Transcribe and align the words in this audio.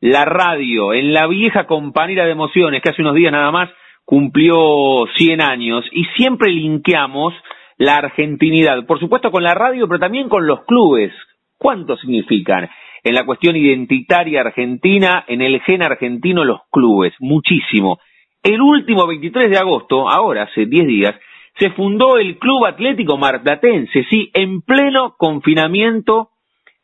la 0.00 0.26
radio 0.26 0.92
en 0.92 1.14
la 1.14 1.26
vieja 1.26 1.66
compañera 1.66 2.26
de 2.26 2.32
emociones, 2.32 2.82
que 2.82 2.90
hace 2.90 3.00
unos 3.00 3.14
días 3.14 3.32
nada 3.32 3.50
más 3.50 3.70
cumplió 4.04 5.06
100 5.16 5.40
años, 5.40 5.86
y 5.90 6.04
siempre 6.16 6.52
linkeamos 6.52 7.32
la 7.78 7.96
argentinidad, 7.96 8.84
por 8.84 9.00
supuesto 9.00 9.30
con 9.30 9.42
la 9.42 9.54
radio, 9.54 9.88
pero 9.88 10.00
también 10.00 10.28
con 10.28 10.46
los 10.46 10.66
clubes. 10.66 11.14
¿Cuánto 11.56 11.96
significan? 11.96 12.68
En 13.04 13.14
la 13.14 13.24
cuestión 13.24 13.56
identitaria 13.56 14.40
argentina, 14.40 15.24
en 15.26 15.42
el 15.42 15.60
gen 15.62 15.82
argentino, 15.82 16.44
los 16.44 16.60
clubes, 16.70 17.12
muchísimo. 17.18 17.98
El 18.42 18.60
último 18.60 19.06
23 19.06 19.50
de 19.50 19.58
agosto, 19.58 20.08
ahora 20.08 20.44
hace 20.44 20.66
10 20.66 20.86
días, 20.86 21.14
se 21.58 21.70
fundó 21.70 22.18
el 22.18 22.38
Club 22.38 22.64
Atlético 22.66 23.18
Marplatense, 23.18 24.04
sí, 24.08 24.30
en 24.34 24.62
pleno 24.62 25.14
confinamiento 25.18 26.30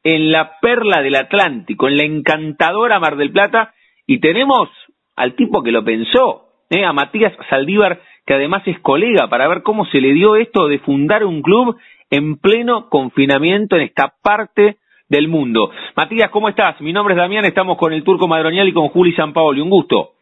en 0.04 0.30
la 0.30 0.58
perla 0.60 1.02
del 1.02 1.16
Atlántico, 1.16 1.88
en 1.88 1.96
la 1.96 2.04
encantadora 2.04 3.00
Mar 3.00 3.16
del 3.16 3.32
Plata, 3.32 3.74
y 4.06 4.20
tenemos 4.20 4.68
al 5.16 5.34
tipo 5.34 5.62
que 5.62 5.72
lo 5.72 5.84
pensó, 5.84 6.48
¿eh? 6.70 6.84
a 6.84 6.92
Matías 6.92 7.32
Saldívar, 7.50 8.00
que 8.26 8.34
además 8.34 8.62
es 8.66 8.78
colega, 8.80 9.28
para 9.28 9.48
ver 9.48 9.62
cómo 9.62 9.86
se 9.86 10.00
le 10.00 10.12
dio 10.12 10.36
esto 10.36 10.68
de 10.68 10.78
fundar 10.80 11.24
un 11.24 11.42
club 11.42 11.76
en 12.10 12.36
pleno 12.36 12.88
confinamiento 12.88 13.76
en 13.76 13.82
esta 13.82 14.14
parte 14.22 14.76
del 15.08 15.28
mundo. 15.28 15.70
Matías, 15.96 16.30
¿cómo 16.30 16.48
estás? 16.48 16.80
Mi 16.80 16.92
nombre 16.92 17.14
es 17.14 17.18
Damián, 17.18 17.44
estamos 17.44 17.78
con 17.78 17.92
el 17.92 18.04
Turco 18.04 18.28
Madronial 18.28 18.68
y 18.68 18.72
con 18.72 18.88
Juli 18.88 19.12
Sampaoli. 19.14 19.60
Un 19.60 19.70
gusto. 19.70 20.12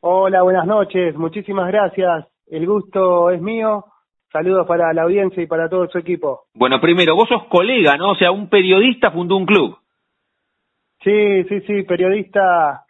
Hola, 0.00 0.42
buenas 0.42 0.66
noches, 0.66 1.16
muchísimas 1.16 1.68
gracias. 1.68 2.26
El 2.46 2.66
gusto 2.66 3.30
es 3.30 3.40
mío. 3.40 3.84
Saludos 4.32 4.66
para 4.66 4.92
la 4.92 5.02
audiencia 5.02 5.42
y 5.42 5.46
para 5.46 5.68
todo 5.68 5.88
su 5.88 5.98
equipo. 5.98 6.44
Bueno, 6.54 6.80
primero, 6.80 7.14
vos 7.14 7.28
sos 7.28 7.44
colega, 7.44 7.96
¿no? 7.96 8.12
O 8.12 8.14
sea, 8.16 8.30
un 8.30 8.48
periodista 8.48 9.10
fundó 9.10 9.36
un 9.36 9.46
club. 9.46 9.76
Sí, 11.04 11.44
sí, 11.44 11.60
sí, 11.60 11.82
periodista 11.82 12.84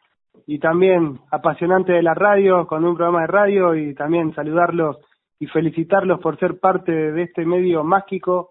y 0.46 0.58
también 0.58 1.18
apasionante 1.30 1.92
de 1.92 2.02
la 2.02 2.14
radio, 2.14 2.66
con 2.66 2.84
un 2.84 2.94
programa 2.94 3.22
de 3.22 3.26
radio 3.26 3.74
y 3.74 3.94
también 3.94 4.34
saludarlos 4.34 4.98
y 5.38 5.46
felicitarlos 5.46 6.20
por 6.20 6.38
ser 6.38 6.60
parte 6.60 6.92
de 6.92 7.22
este 7.24 7.44
medio 7.44 7.82
mágico 7.82 8.50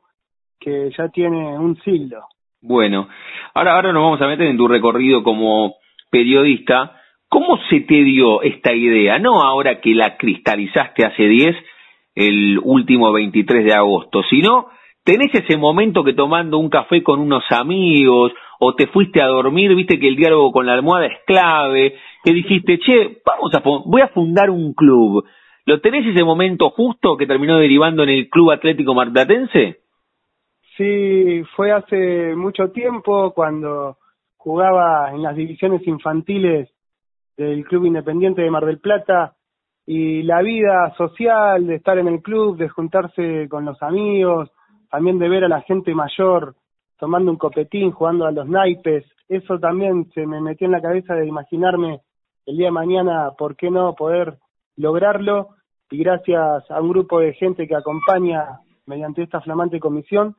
que 0.60 0.92
ya 0.98 1.10
tiene 1.10 1.58
un 1.58 1.78
siglo. 1.82 2.26
Bueno, 2.62 3.08
ahora, 3.56 3.74
ahora 3.74 3.92
nos 3.92 4.04
vamos 4.04 4.22
a 4.22 4.28
meter 4.28 4.46
en 4.46 4.58
tu 4.58 4.68
recorrido 4.68 5.24
como 5.24 5.78
periodista. 6.12 6.96
¿Cómo 7.28 7.58
se 7.70 7.80
te 7.80 8.04
dio 8.04 8.44
esta 8.44 8.72
idea? 8.74 9.18
No 9.18 9.42
ahora 9.42 9.82
que 9.82 9.96
la 9.96 10.16
cristalizaste 10.16 11.04
hace 11.04 11.24
10, 11.24 11.56
el 12.14 12.60
último 12.62 13.12
23 13.12 13.66
de 13.66 13.74
agosto, 13.74 14.22
sino 14.30 14.68
tenés 15.04 15.34
ese 15.34 15.58
momento 15.58 16.04
que 16.04 16.14
tomando 16.14 16.60
un 16.60 16.70
café 16.70 17.02
con 17.02 17.20
unos 17.20 17.44
amigos 17.50 18.32
o 18.60 18.76
te 18.76 18.86
fuiste 18.86 19.24
a 19.24 19.28
dormir, 19.28 19.74
viste 19.74 20.00
que 20.00 20.08
el 20.08 20.16
diálogo 20.16 20.52
con 20.52 20.68
la 20.68 20.74
almohada 20.74 21.08
es 21.08 21.18
clave, 21.26 21.96
que 22.24 22.32
dijiste, 22.32 22.78
che, 22.78 23.22
vamos 23.26 23.52
a, 23.56 23.62
voy 23.64 24.02
a 24.02 24.10
fundar 24.10 24.52
un 24.52 24.76
club. 24.76 25.26
¿Lo 25.66 25.82
tenés 25.82 26.06
ese 26.06 26.24
momento 26.24 26.70
justo 26.70 27.18
que 27.18 27.26
terminó 27.26 27.58
derivando 27.58 28.04
en 28.04 28.10
el 28.10 28.30
Club 28.30 28.52
Atlético 28.52 28.94
Marplatense? 28.94 29.81
Sí, 30.82 31.44
fue 31.56 31.72
hace 31.72 32.36
mucho 32.36 32.72
tiempo 32.72 33.34
cuando 33.36 33.98
jugaba 34.36 35.12
en 35.12 35.22
las 35.22 35.36
divisiones 35.36 35.86
infantiles 35.86 36.72
del 37.38 37.64
Club 37.66 37.86
Independiente 37.86 38.42
de 38.42 38.50
Mar 38.50 38.66
del 38.66 38.80
Plata 38.80 39.36
y 39.86 40.24
la 40.24 40.42
vida 40.42 40.92
social 40.98 41.68
de 41.68 41.76
estar 41.76 42.00
en 42.00 42.08
el 42.08 42.24
club, 42.24 42.58
de 42.58 42.68
juntarse 42.68 43.48
con 43.48 43.64
los 43.64 43.80
amigos, 43.84 44.50
también 44.90 45.20
de 45.20 45.30
ver 45.30 45.44
a 45.44 45.50
la 45.50 45.62
gente 45.62 45.94
mayor 45.94 46.56
tomando 46.98 47.30
un 47.30 47.38
copetín, 47.38 47.92
jugando 47.92 48.26
a 48.26 48.32
los 48.32 48.48
naipes, 48.48 49.06
eso 49.30 49.60
también 49.60 50.10
se 50.16 50.26
me 50.26 50.42
metió 50.42 50.66
en 50.66 50.72
la 50.72 50.82
cabeza 50.82 51.14
de 51.14 51.28
imaginarme 51.28 52.02
el 52.48 52.58
día 52.58 52.70
de 52.70 52.72
mañana, 52.72 53.34
¿por 53.38 53.56
qué 53.56 53.70
no 53.70 53.94
poder 53.94 54.40
lograrlo? 54.78 55.50
Y 55.92 56.00
gracias 56.00 56.72
a 56.72 56.82
un 56.82 56.90
grupo 56.90 57.20
de 57.20 57.34
gente 57.34 57.68
que 57.68 57.76
acompaña 57.76 58.62
mediante 58.88 59.22
esta 59.22 59.42
flamante 59.42 59.80
comisión, 59.80 60.36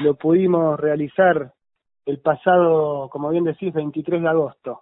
lo 0.00 0.14
pudimos 0.14 0.78
realizar 0.78 1.52
el 2.06 2.20
pasado, 2.20 3.08
como 3.10 3.30
bien 3.30 3.44
decís, 3.44 3.72
23 3.72 4.22
de 4.22 4.28
agosto. 4.28 4.80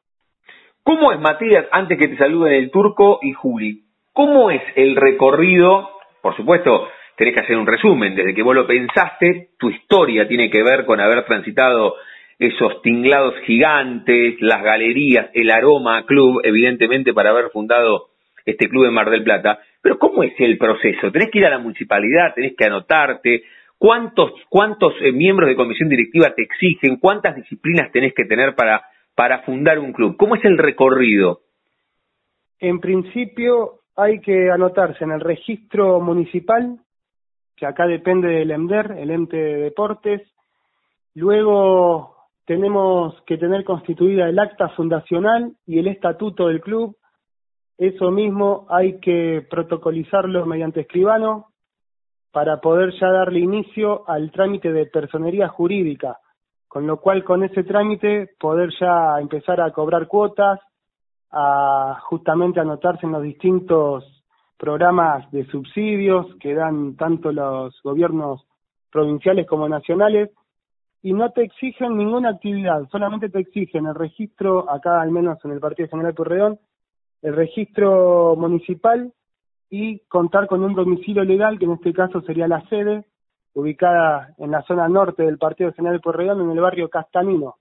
¿Cómo 0.82 1.12
es, 1.12 1.20
Matías, 1.20 1.66
antes 1.70 1.98
que 1.98 2.08
te 2.08 2.16
saluden 2.16 2.54
el 2.54 2.70
turco 2.70 3.18
y 3.22 3.32
Juli, 3.32 3.84
cómo 4.12 4.50
es 4.50 4.62
el 4.76 4.96
recorrido? 4.96 5.90
Por 6.22 6.34
supuesto, 6.36 6.88
tenés 7.16 7.34
que 7.34 7.40
hacer 7.40 7.56
un 7.56 7.66
resumen, 7.66 8.14
desde 8.14 8.34
que 8.34 8.42
vos 8.42 8.54
lo 8.54 8.66
pensaste, 8.66 9.50
tu 9.58 9.68
historia 9.68 10.26
tiene 10.26 10.48
que 10.50 10.62
ver 10.62 10.86
con 10.86 11.00
haber 11.00 11.24
transitado 11.26 11.96
esos 12.38 12.80
tinglados 12.80 13.34
gigantes, 13.44 14.40
las 14.40 14.62
galerías, 14.62 15.28
el 15.34 15.50
aroma 15.50 16.06
club, 16.06 16.40
evidentemente 16.42 17.12
para 17.12 17.30
haber 17.30 17.50
fundado 17.50 18.06
este 18.46 18.68
club 18.68 18.86
en 18.86 18.94
Mar 18.94 19.10
del 19.10 19.22
Plata. 19.22 19.58
Pero 19.82 19.98
¿cómo 19.98 20.22
es 20.22 20.32
el 20.38 20.56
proceso? 20.56 21.12
Tenés 21.12 21.30
que 21.30 21.38
ir 21.40 21.46
a 21.46 21.50
la 21.50 21.58
municipalidad, 21.58 22.32
tenés 22.34 22.54
que 22.56 22.64
anotarte, 22.64 23.42
¿Cuántos, 23.80 24.32
cuántos 24.50 24.92
eh, 25.00 25.10
miembros 25.10 25.48
de 25.48 25.56
comisión 25.56 25.88
directiva 25.88 26.34
te 26.36 26.42
exigen? 26.42 26.98
¿Cuántas 26.98 27.34
disciplinas 27.34 27.90
tenés 27.90 28.12
que 28.12 28.26
tener 28.26 28.54
para, 28.54 28.82
para 29.14 29.40
fundar 29.40 29.78
un 29.78 29.94
club? 29.94 30.18
¿Cómo 30.18 30.34
es 30.34 30.44
el 30.44 30.58
recorrido? 30.58 31.40
En 32.58 32.78
principio 32.78 33.80
hay 33.96 34.20
que 34.20 34.50
anotarse 34.50 35.02
en 35.02 35.12
el 35.12 35.20
registro 35.20 35.98
municipal, 35.98 36.78
que 37.56 37.64
acá 37.64 37.86
depende 37.86 38.28
del 38.28 38.50
EMDER, 38.50 38.98
el 38.98 39.10
ente 39.12 39.38
de 39.38 39.56
deportes. 39.62 40.30
Luego 41.14 42.16
tenemos 42.44 43.18
que 43.22 43.38
tener 43.38 43.64
constituida 43.64 44.28
el 44.28 44.38
acta 44.38 44.68
fundacional 44.76 45.54
y 45.64 45.78
el 45.78 45.86
estatuto 45.86 46.48
del 46.48 46.60
club. 46.60 46.98
Eso 47.78 48.10
mismo 48.10 48.66
hay 48.68 49.00
que 49.00 49.42
protocolizarlo 49.48 50.44
mediante 50.44 50.82
escribano, 50.82 51.49
para 52.32 52.60
poder 52.60 52.92
ya 53.00 53.10
darle 53.10 53.40
inicio 53.40 54.08
al 54.08 54.30
trámite 54.30 54.72
de 54.72 54.86
personería 54.86 55.48
jurídica, 55.48 56.18
con 56.68 56.86
lo 56.86 56.98
cual 57.00 57.24
con 57.24 57.42
ese 57.42 57.64
trámite 57.64 58.30
poder 58.38 58.70
ya 58.78 59.18
empezar 59.20 59.60
a 59.60 59.72
cobrar 59.72 60.06
cuotas, 60.06 60.60
a 61.32 61.98
justamente 62.02 62.60
anotarse 62.60 63.06
en 63.06 63.12
los 63.12 63.22
distintos 63.22 64.04
programas 64.56 65.30
de 65.30 65.46
subsidios 65.46 66.26
que 66.40 66.54
dan 66.54 66.96
tanto 66.96 67.32
los 67.32 67.80
gobiernos 67.82 68.46
provinciales 68.90 69.46
como 69.46 69.68
nacionales 69.68 70.30
y 71.02 71.12
no 71.12 71.30
te 71.30 71.42
exigen 71.42 71.96
ninguna 71.96 72.30
actividad, 72.30 72.86
solamente 72.90 73.30
te 73.30 73.40
exigen 73.40 73.86
el 73.86 73.94
registro, 73.94 74.70
acá 74.70 75.00
al 75.00 75.10
menos 75.10 75.42
en 75.44 75.52
el 75.52 75.60
Partido 75.60 75.88
General 75.88 76.14
Corredón, 76.14 76.58
el 77.22 77.34
registro 77.34 78.36
municipal 78.36 79.12
y 79.70 80.00
contar 80.08 80.48
con 80.48 80.62
un 80.62 80.74
domicilio 80.74 81.24
legal, 81.24 81.58
que 81.58 81.64
en 81.64 81.72
este 81.72 81.92
caso 81.92 82.20
sería 82.22 82.48
la 82.48 82.60
sede, 82.68 83.04
ubicada 83.54 84.34
en 84.38 84.50
la 84.50 84.62
zona 84.62 84.88
norte 84.88 85.22
del 85.22 85.38
Partido 85.38 85.72
General 85.72 85.96
de 85.96 86.02
Porredón, 86.02 86.40
en 86.40 86.50
el 86.50 86.60
barrio 86.60 86.88
Castamino. 86.88 87.54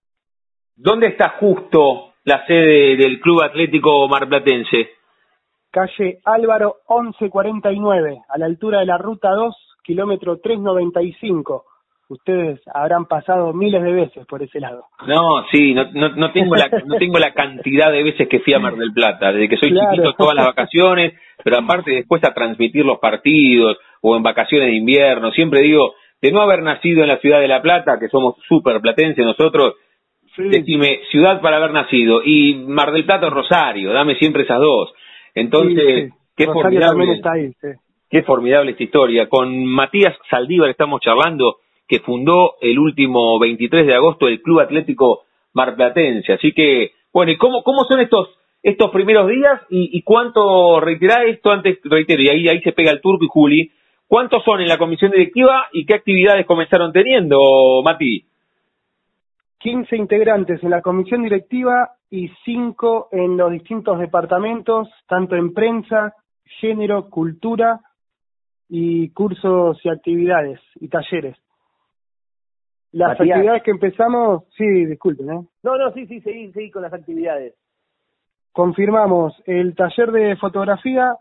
¿Dónde 0.75 1.07
está 1.07 1.35
justo 1.39 2.13
la 2.23 2.45
sede 2.47 2.97
del 2.97 3.19
Club 3.19 3.43
Atlético 3.43 4.07
Marplatense? 4.07 4.89
Calle 5.71 6.19
Álvaro 6.25 6.77
1149, 6.89 8.21
a 8.27 8.37
la 8.37 8.45
altura 8.45 8.79
de 8.79 8.85
la 8.87 8.97
Ruta 8.97 9.29
2, 9.31 9.55
kilómetro 9.83 10.39
395 10.39 11.65
ustedes 12.09 12.59
habrán 12.73 13.05
pasado 13.05 13.53
miles 13.53 13.81
de 13.83 13.91
veces 13.91 14.25
por 14.25 14.41
ese 14.41 14.59
lado. 14.59 14.85
No, 15.07 15.45
sí, 15.51 15.73
no, 15.73 15.85
no, 15.93 16.31
tengo 16.31 16.55
la 16.55 16.67
no 16.85 16.97
tengo 16.97 17.19
la 17.19 17.33
cantidad 17.33 17.91
de 17.91 18.03
veces 18.03 18.27
que 18.27 18.39
fui 18.39 18.53
a 18.53 18.59
Mar 18.59 18.75
del 18.75 18.91
Plata, 18.91 19.31
desde 19.31 19.47
que 19.47 19.57
soy 19.57 19.69
chiquito 19.69 20.13
todas 20.13 20.35
las 20.35 20.47
vacaciones, 20.47 21.13
pero 21.43 21.57
aparte 21.57 21.91
después 21.91 22.23
a 22.23 22.33
transmitir 22.33 22.83
los 22.83 22.99
partidos 22.99 23.77
o 24.01 24.17
en 24.17 24.23
vacaciones 24.23 24.69
de 24.69 24.75
invierno, 24.75 25.31
siempre 25.31 25.61
digo, 25.61 25.93
de 26.21 26.31
no 26.31 26.41
haber 26.41 26.63
nacido 26.63 27.03
en 27.03 27.09
la 27.09 27.19
ciudad 27.19 27.39
de 27.39 27.47
La 27.47 27.61
Plata, 27.61 27.99
que 27.99 28.09
somos 28.09 28.35
súper 28.47 28.81
platenses 28.81 29.23
nosotros, 29.23 29.75
decime 30.37 31.01
ciudad 31.11 31.41
para 31.41 31.57
haber 31.57 31.71
nacido 31.71 32.21
y 32.23 32.55
Mar 32.55 32.91
del 32.91 33.05
Plata 33.05 33.27
o 33.27 33.29
Rosario, 33.29 33.93
dame 33.93 34.15
siempre 34.15 34.43
esas 34.43 34.59
dos. 34.59 34.91
Entonces, 35.35 36.11
qué 36.35 36.45
formidable. 36.45 37.13
Está 37.13 37.33
ahí, 37.33 37.51
Qué 38.09 38.23
formidable 38.23 38.71
esta 38.71 38.83
historia. 38.83 39.29
Con 39.29 39.63
Matías 39.65 40.17
Saldívar 40.31 40.71
estamos 40.71 40.99
charlando 40.99 41.57
que 41.89 41.99
fundó 41.99 42.53
el 42.61 42.79
último 42.79 43.39
23 43.39 43.85
de 43.87 43.95
agosto 43.95 44.27
el 44.27 44.41
Club 44.41 44.61
Atlético 44.61 45.23
Marplatense. 45.53 46.31
Así 46.31 46.53
que, 46.53 46.91
bueno, 47.11 47.31
¿y 47.31 47.37
cómo, 47.37 47.63
cómo 47.63 47.83
son 47.85 47.99
estos 47.99 48.29
estos 48.61 48.91
primeros 48.91 49.29
días 49.29 49.61
y, 49.69 50.01
cuánto, 50.03 50.79
reiterá 50.81 51.23
esto 51.23 51.51
antes, 51.51 51.79
reitero, 51.83 52.21
y 52.21 52.29
ahí, 52.29 52.47
ahí 52.49 52.61
se 52.61 52.73
pega 52.73 52.91
el 52.91 53.01
turco 53.01 53.23
y 53.23 53.29
Juli, 53.29 53.71
¿cuántos 54.07 54.43
son 54.43 54.61
en 54.61 54.67
la 54.67 54.77
comisión 54.77 55.11
directiva 55.11 55.67
y 55.71 55.85
qué 55.85 55.95
actividades 55.95 56.45
comenzaron 56.45 56.91
teniendo, 56.91 57.37
Mati? 57.83 58.25
15 59.59 59.95
integrantes 59.95 60.63
en 60.63 60.69
la 60.71 60.81
comisión 60.81 61.23
directiva 61.23 61.91
y 62.09 62.29
cinco 62.43 63.07
en 63.11 63.37
los 63.37 63.51
distintos 63.51 63.99
departamentos, 63.99 64.89
tanto 65.07 65.35
en 65.35 65.53
prensa, 65.53 66.13
género, 66.59 67.09
cultura 67.09 67.79
y 68.67 69.09
cursos 69.11 69.79
y 69.83 69.89
actividades 69.89 70.59
y 70.79 70.87
talleres. 70.89 71.37
Las 72.91 73.11
actividades 73.11 73.63
que 73.63 73.71
empezamos, 73.71 74.43
sí, 74.57 74.65
disculpen, 74.85 75.29
¿eh? 75.29 75.41
No, 75.63 75.77
no, 75.77 75.91
sí, 75.93 76.07
sí, 76.07 76.21
seguí, 76.21 76.51
seguí 76.51 76.71
con 76.71 76.81
las 76.81 76.93
actividades. 76.93 77.53
Confirmamos 78.51 79.33
el 79.45 79.75
taller 79.75 80.11
de 80.11 80.35
fotografía, 80.37 81.15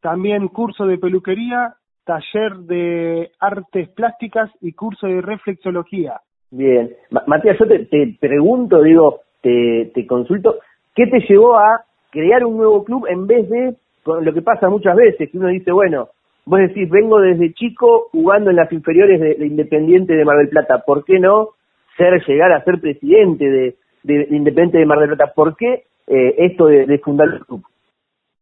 también 0.00 0.48
curso 0.48 0.86
de 0.86 0.98
peluquería, 0.98 1.74
taller 2.04 2.56
de 2.66 3.30
artes 3.38 3.88
plásticas 3.90 4.50
y 4.60 4.72
curso 4.72 5.06
de 5.06 5.20
reflexología. 5.20 6.20
Bien. 6.50 6.96
Matías, 7.26 7.56
yo 7.58 7.68
te, 7.68 7.86
te 7.86 8.16
pregunto, 8.20 8.82
digo, 8.82 9.20
te, 9.40 9.92
te 9.94 10.06
consulto, 10.06 10.58
¿qué 10.96 11.06
te 11.06 11.20
llevó 11.28 11.56
a 11.56 11.84
crear 12.10 12.44
un 12.44 12.56
nuevo 12.56 12.82
club 12.82 13.06
en 13.08 13.28
vez 13.28 13.48
de 13.48 13.76
con 14.02 14.24
lo 14.24 14.32
que 14.32 14.42
pasa 14.42 14.68
muchas 14.68 14.96
veces, 14.96 15.30
que 15.30 15.38
uno 15.38 15.48
dice, 15.48 15.72
bueno, 15.72 16.08
vos 16.50 16.58
decís, 16.58 16.90
vengo 16.90 17.20
desde 17.20 17.54
chico 17.54 18.08
jugando 18.10 18.50
en 18.50 18.56
las 18.56 18.72
inferiores 18.72 19.20
de, 19.20 19.46
Independiente 19.46 20.14
de 20.14 20.24
Mar 20.24 20.36
del 20.38 20.48
Plata, 20.48 20.82
¿por 20.84 21.04
qué 21.04 21.20
no 21.20 21.50
ser, 21.96 22.20
llegar 22.26 22.50
a 22.50 22.64
ser 22.64 22.80
presidente 22.80 23.48
de, 23.48 23.76
de, 24.02 24.26
Independiente 24.30 24.78
de 24.78 24.84
Mar 24.84 24.98
del 24.98 25.10
Plata? 25.10 25.32
¿Por 25.32 25.56
qué 25.56 25.84
eh, 26.08 26.34
esto 26.38 26.66
de, 26.66 26.98
fundar 26.98 27.28
el 27.28 27.46
club? 27.46 27.62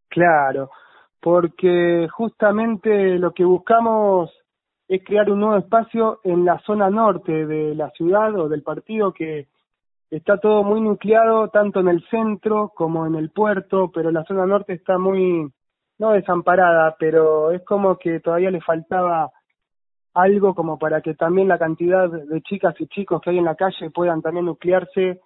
Claro, 0.08 0.70
porque 1.20 2.08
justamente 2.10 3.18
lo 3.18 3.32
que 3.32 3.44
buscamos 3.44 4.32
es 4.88 5.04
crear 5.04 5.30
un 5.30 5.40
nuevo 5.40 5.58
espacio 5.58 6.20
en 6.24 6.46
la 6.46 6.58
zona 6.60 6.88
norte 6.88 7.44
de 7.44 7.74
la 7.74 7.90
ciudad 7.90 8.34
o 8.36 8.48
del 8.48 8.62
partido 8.62 9.12
que 9.12 9.48
está 10.10 10.38
todo 10.38 10.64
muy 10.64 10.80
nucleado 10.80 11.48
tanto 11.48 11.80
en 11.80 11.88
el 11.88 12.02
centro 12.08 12.72
como 12.74 13.06
en 13.06 13.16
el 13.16 13.28
puerto, 13.28 13.90
pero 13.92 14.10
la 14.10 14.24
zona 14.24 14.46
norte 14.46 14.72
está 14.72 14.96
muy, 14.96 15.52
no 15.98 16.12
desamparada, 16.12 16.96
pero 16.98 17.50
es 17.50 17.64
como 17.64 17.98
que 17.98 18.20
todavía 18.20 18.50
le 18.50 18.60
faltaba 18.60 19.30
algo 20.14 20.54
como 20.54 20.78
para 20.78 21.00
que 21.00 21.14
también 21.14 21.48
la 21.48 21.58
cantidad 21.58 22.08
de 22.08 22.40
chicas 22.42 22.74
y 22.78 22.86
chicos 22.88 23.20
que 23.20 23.30
hay 23.30 23.38
en 23.38 23.44
la 23.44 23.54
calle 23.54 23.90
puedan 23.90 24.22
también 24.22 24.46
nuclearse 24.46 25.20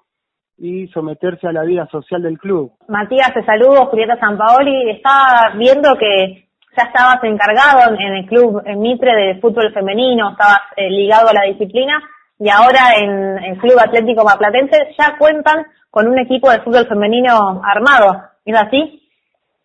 y 0.58 0.86
someterse 0.88 1.46
a 1.48 1.52
la 1.52 1.62
vida 1.62 1.86
social 1.90 2.22
del 2.22 2.38
club. 2.38 2.72
Matías, 2.88 3.32
te 3.32 3.44
saludo, 3.44 3.86
Julieta 3.86 4.18
Sampaoli. 4.18 4.90
Estaba 4.90 5.54
viendo 5.56 5.96
que 5.98 6.48
ya 6.76 6.84
estabas 6.84 7.22
encargado 7.24 7.94
en 7.98 8.14
el 8.16 8.26
club 8.26 8.62
en 8.64 8.80
Mitre 8.80 9.14
de 9.14 9.40
fútbol 9.40 9.72
femenino, 9.72 10.30
estabas 10.30 10.60
eh, 10.76 10.88
ligado 10.90 11.28
a 11.28 11.34
la 11.34 11.44
disciplina 11.50 12.00
y 12.38 12.48
ahora 12.48 12.94
en 12.96 13.38
el 13.44 13.58
Club 13.58 13.78
Atlético 13.78 14.24
Maplatense 14.24 14.94
ya 14.98 15.16
cuentan 15.18 15.64
con 15.90 16.08
un 16.08 16.18
equipo 16.18 16.50
de 16.50 16.60
fútbol 16.60 16.86
femenino 16.86 17.62
armado. 17.64 18.22
¿Es 18.44 18.56
así? 18.56 19.01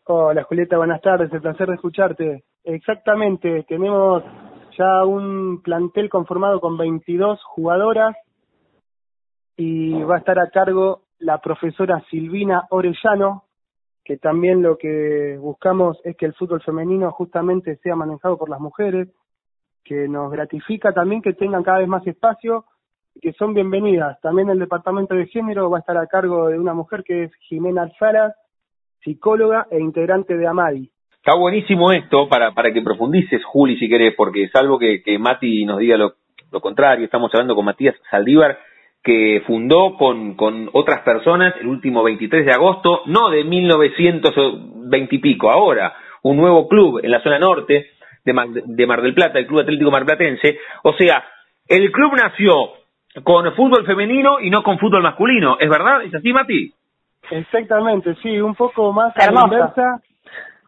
Hola 0.10 0.44
Julieta, 0.44 0.78
buenas 0.78 1.02
tardes, 1.02 1.34
el 1.34 1.42
placer 1.42 1.68
de 1.68 1.76
escucharte. 1.76 2.46
Exactamente, 2.64 3.66
tenemos 3.68 4.24
ya 4.78 5.04
un 5.04 5.62
plantel 5.62 6.10
conformado 6.10 6.62
con 6.62 6.78
22 6.78 7.44
jugadoras 7.44 8.16
y 9.58 10.02
va 10.04 10.16
a 10.16 10.20
estar 10.20 10.40
a 10.40 10.50
cargo 10.50 11.02
la 11.20 11.40
profesora 11.40 12.02
Silvina 12.10 12.68
Orellano, 12.70 13.44
que 14.06 14.16
también 14.16 14.62
lo 14.62 14.78
que 14.78 15.38
buscamos 15.42 16.00
es 16.06 16.16
que 16.16 16.28
el 16.28 16.36
fútbol 16.36 16.62
femenino 16.62 17.12
justamente 17.12 17.76
sea 17.84 17.98
manejado 17.98 18.38
por 18.38 18.48
las 18.48 18.62
mujeres, 18.62 19.10
que 19.84 20.08
nos 20.08 20.32
gratifica 20.32 20.94
también 20.94 21.22
que 21.22 21.34
tengan 21.34 21.64
cada 21.64 21.80
vez 21.80 21.88
más 21.90 22.08
espacio 22.08 22.64
y 23.14 23.20
que 23.20 23.34
son 23.34 23.54
bienvenidas. 23.54 24.22
También 24.22 24.50
el 24.50 24.60
departamento 24.60 25.16
de 25.16 25.28
género 25.28 25.70
va 25.70 25.80
a 25.80 25.82
estar 25.82 25.98
a 25.98 26.08
cargo 26.08 26.48
de 26.48 26.58
una 26.58 26.74
mujer 26.74 27.04
que 27.04 27.26
es 27.26 27.36
Jimena 27.50 27.92
Salas, 28.00 28.34
psicóloga 29.04 29.68
e 29.72 29.80
integrante 29.80 30.38
de 30.38 30.48
AMADI. 30.48 30.90
Está 31.28 31.38
buenísimo 31.38 31.92
esto 31.92 32.30
para, 32.30 32.54
para 32.54 32.72
que 32.72 32.82
profundices, 32.82 33.44
Juli, 33.44 33.78
si 33.78 33.90
querés, 33.90 34.16
porque 34.16 34.48
salvo 34.48 34.80
que, 34.80 35.02
Mati 35.20 35.66
nos 35.66 35.80
diga 35.80 35.98
lo, 35.98 36.14
lo 36.54 36.62
contrario, 36.62 37.04
estamos 37.04 37.30
hablando 37.34 37.54
con 37.54 37.66
Matías 37.66 37.96
Saldívar, 38.10 38.58
que 39.04 39.44
fundó 39.46 39.98
con, 39.98 40.36
con 40.36 40.70
otras 40.72 41.02
personas 41.02 41.54
el 41.60 41.68
último 41.68 42.02
23 42.04 42.46
de 42.46 42.54
agosto, 42.54 43.02
no 43.08 43.30
de 43.30 43.44
1920 43.44 45.16
y 45.16 45.20
pico, 45.20 45.52
ahora, 45.52 45.96
un 46.24 46.38
nuevo 46.38 46.68
club 46.68 47.02
en 47.04 47.12
la 47.12 47.22
zona 47.22 47.40
norte 47.40 47.88
de 48.24 48.34
Mar, 48.34 48.48
de 48.50 48.88
Mar 48.88 49.02
del 49.02 49.14
Plata, 49.14 49.40
el 49.40 49.48
Club 49.48 49.60
Atlético 49.60 49.92
Marplatense. 49.92 50.60
O 50.84 50.94
sea, 50.94 51.26
el 51.68 51.92
club 51.92 52.14
nació 52.16 52.72
con 53.24 53.54
fútbol 53.54 53.86
femenino 53.86 54.40
y 54.40 54.50
no 54.50 54.64
con 54.64 54.80
fútbol 54.80 55.04
masculino, 55.04 55.58
¿es 55.60 55.70
verdad? 55.70 56.04
¿Es 56.04 56.16
así, 56.16 56.32
Mati? 56.32 56.74
Exactamente, 57.32 58.16
sí, 58.22 58.40
un 58.40 58.56
poco 58.56 58.92
más 58.94 59.16
a 59.18 59.32
la 59.32 59.42
inversa. 59.42 60.02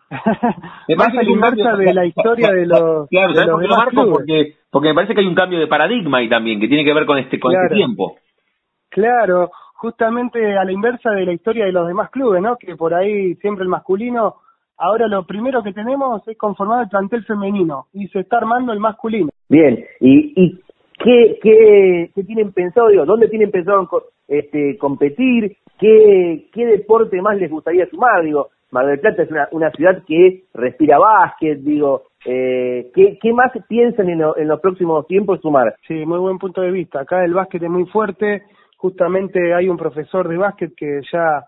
más 0.98 1.10
a 1.10 1.24
la 1.24 1.32
inversa 1.32 1.76
de 1.76 1.94
la 1.94 2.06
historia 2.06 2.52
de 2.52 2.66
los. 2.66 3.08
Claro, 3.10 3.34
¿sabes 3.34 3.50
por 3.50 3.62
qué 3.62 3.68
lo 3.68 3.78
marco? 3.78 4.12
Porque, 4.12 4.56
porque 4.70 4.88
me 4.90 4.96
parece 4.96 5.14
que 5.14 5.22
hay 5.22 5.28
un 5.28 5.36
cambio 5.36 5.60
de 5.60 5.68
paradigma 5.68 6.18
ahí 6.18 6.30
también, 6.30 6.60
que 6.60 6.68
tiene 6.68 6.84
que 6.84 6.94
ver 6.94 7.06
con 7.06 7.18
este, 7.18 7.40
con 7.40 7.54
este 7.54 7.76
tiempo. 7.76 8.18
Claro, 8.90 9.52
justamente 9.76 10.58
a 10.58 10.66
la 10.66 10.72
inversa 10.72 11.12
de 11.12 11.26
la 11.26 11.34
historia 11.34 11.66
de 11.66 11.72
los 11.72 11.88
demás 11.88 12.10
clubes, 12.10 12.42
¿no? 12.42 12.58
Que 12.58 12.76
por 12.76 12.94
ahí 12.94 13.36
siempre 13.36 13.64
el 13.64 13.70
masculino. 13.70 14.36
Ahora 14.78 15.08
lo 15.08 15.26
primero 15.26 15.62
que 15.62 15.74
tenemos 15.74 16.26
es 16.28 16.38
conformar 16.38 16.84
el 16.84 16.90
plantel 16.90 17.24
femenino 17.26 17.88
y 17.94 18.08
se 18.08 18.22
está 18.22 18.38
armando 18.38 18.72
el 18.72 18.80
masculino. 18.80 19.30
Bien, 19.50 19.86
y, 20.00 20.42
y 20.42 20.60
¿qué, 20.98 21.40
qué, 21.42 22.12
qué 22.16 22.24
tienen 22.24 22.54
pensado, 22.54 22.88
digo, 22.88 23.06
dónde 23.06 23.28
tienen 23.28 23.52
pensado 23.52 23.90
este, 24.28 24.78
competir? 24.78 25.58
¿Qué, 25.80 26.50
¿Qué 26.52 26.66
deporte 26.66 27.22
más 27.22 27.38
les 27.38 27.50
gustaría 27.50 27.88
sumar? 27.90 28.24
Digo, 28.24 28.50
Mar 28.72 28.86
del 28.86 29.00
Plata 29.00 29.24
es 29.24 29.30
una, 29.52 29.72
ciudad 29.72 30.04
que 30.06 30.44
respira 30.54 31.00
básquet, 31.00 31.60
digo, 31.60 32.04
eh, 32.26 32.92
¿qué, 32.94 33.18
¿qué 33.20 33.34
más 33.34 33.52
piensan 33.68 34.10
en, 34.10 34.22
en 34.36 34.48
los 34.48 34.60
próximos 34.60 35.08
tiempos 35.08 35.42
sumar? 35.42 35.76
Sí, 35.88 36.06
muy 36.06 36.20
buen 36.20 36.38
punto 36.38 36.62
de 36.62 36.72
vista. 36.72 37.02
Acá 37.02 37.24
el 37.24 37.34
básquet 37.34 37.64
es 37.64 37.70
muy 37.70 37.86
fuerte, 37.86 38.44
justamente 38.78 39.54
hay 39.54 39.70
un 39.70 39.78
profesor 39.78 40.28
de 40.28 40.38
básquet 40.38 40.76
que 40.76 41.02
ya 41.12 41.46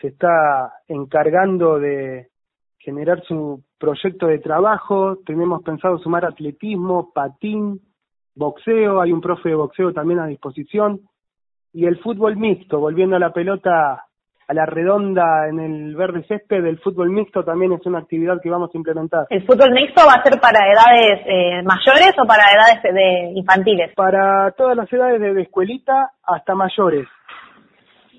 se 0.00 0.08
está 0.08 0.72
encargando 0.88 1.78
de 1.78 2.28
generar 2.78 3.22
su 3.24 3.62
proyecto 3.78 4.26
de 4.26 4.38
trabajo, 4.38 5.18
tenemos 5.24 5.62
pensado 5.62 5.98
sumar 5.98 6.24
atletismo, 6.24 7.10
patín, 7.14 7.80
boxeo, 8.34 9.00
hay 9.00 9.12
un 9.12 9.20
profe 9.20 9.50
de 9.50 9.54
boxeo 9.54 9.92
también 9.92 10.20
a 10.20 10.26
disposición, 10.26 11.00
y 11.74 11.86
el 11.86 11.98
fútbol 11.98 12.36
mixto, 12.36 12.78
volviendo 12.78 13.16
a 13.16 13.18
la 13.18 13.32
pelota 13.32 14.04
a 14.46 14.52
la 14.52 14.66
redonda 14.66 15.48
en 15.48 15.58
el 15.58 15.96
verde 15.96 16.22
césped, 16.28 16.64
el 16.64 16.78
fútbol 16.78 17.10
mixto 17.10 17.42
también 17.44 17.72
es 17.72 17.84
una 17.86 17.98
actividad 17.98 18.40
que 18.42 18.50
vamos 18.50 18.70
a 18.72 18.78
implementar. 18.78 19.26
¿El 19.30 19.44
fútbol 19.44 19.72
mixto 19.72 20.02
va 20.06 20.14
a 20.14 20.22
ser 20.22 20.38
para 20.38 20.60
edades 20.70 21.20
eh, 21.26 21.62
mayores 21.62 22.12
o 22.22 22.26
para 22.26 22.44
edades 22.52 22.82
de 22.82 23.32
infantiles? 23.34 23.92
Para 23.94 24.52
todas 24.52 24.76
las 24.76 24.92
edades, 24.92 25.20
desde 25.20 25.42
escuelita 25.42 26.10
hasta 26.22 26.54
mayores. 26.54 27.08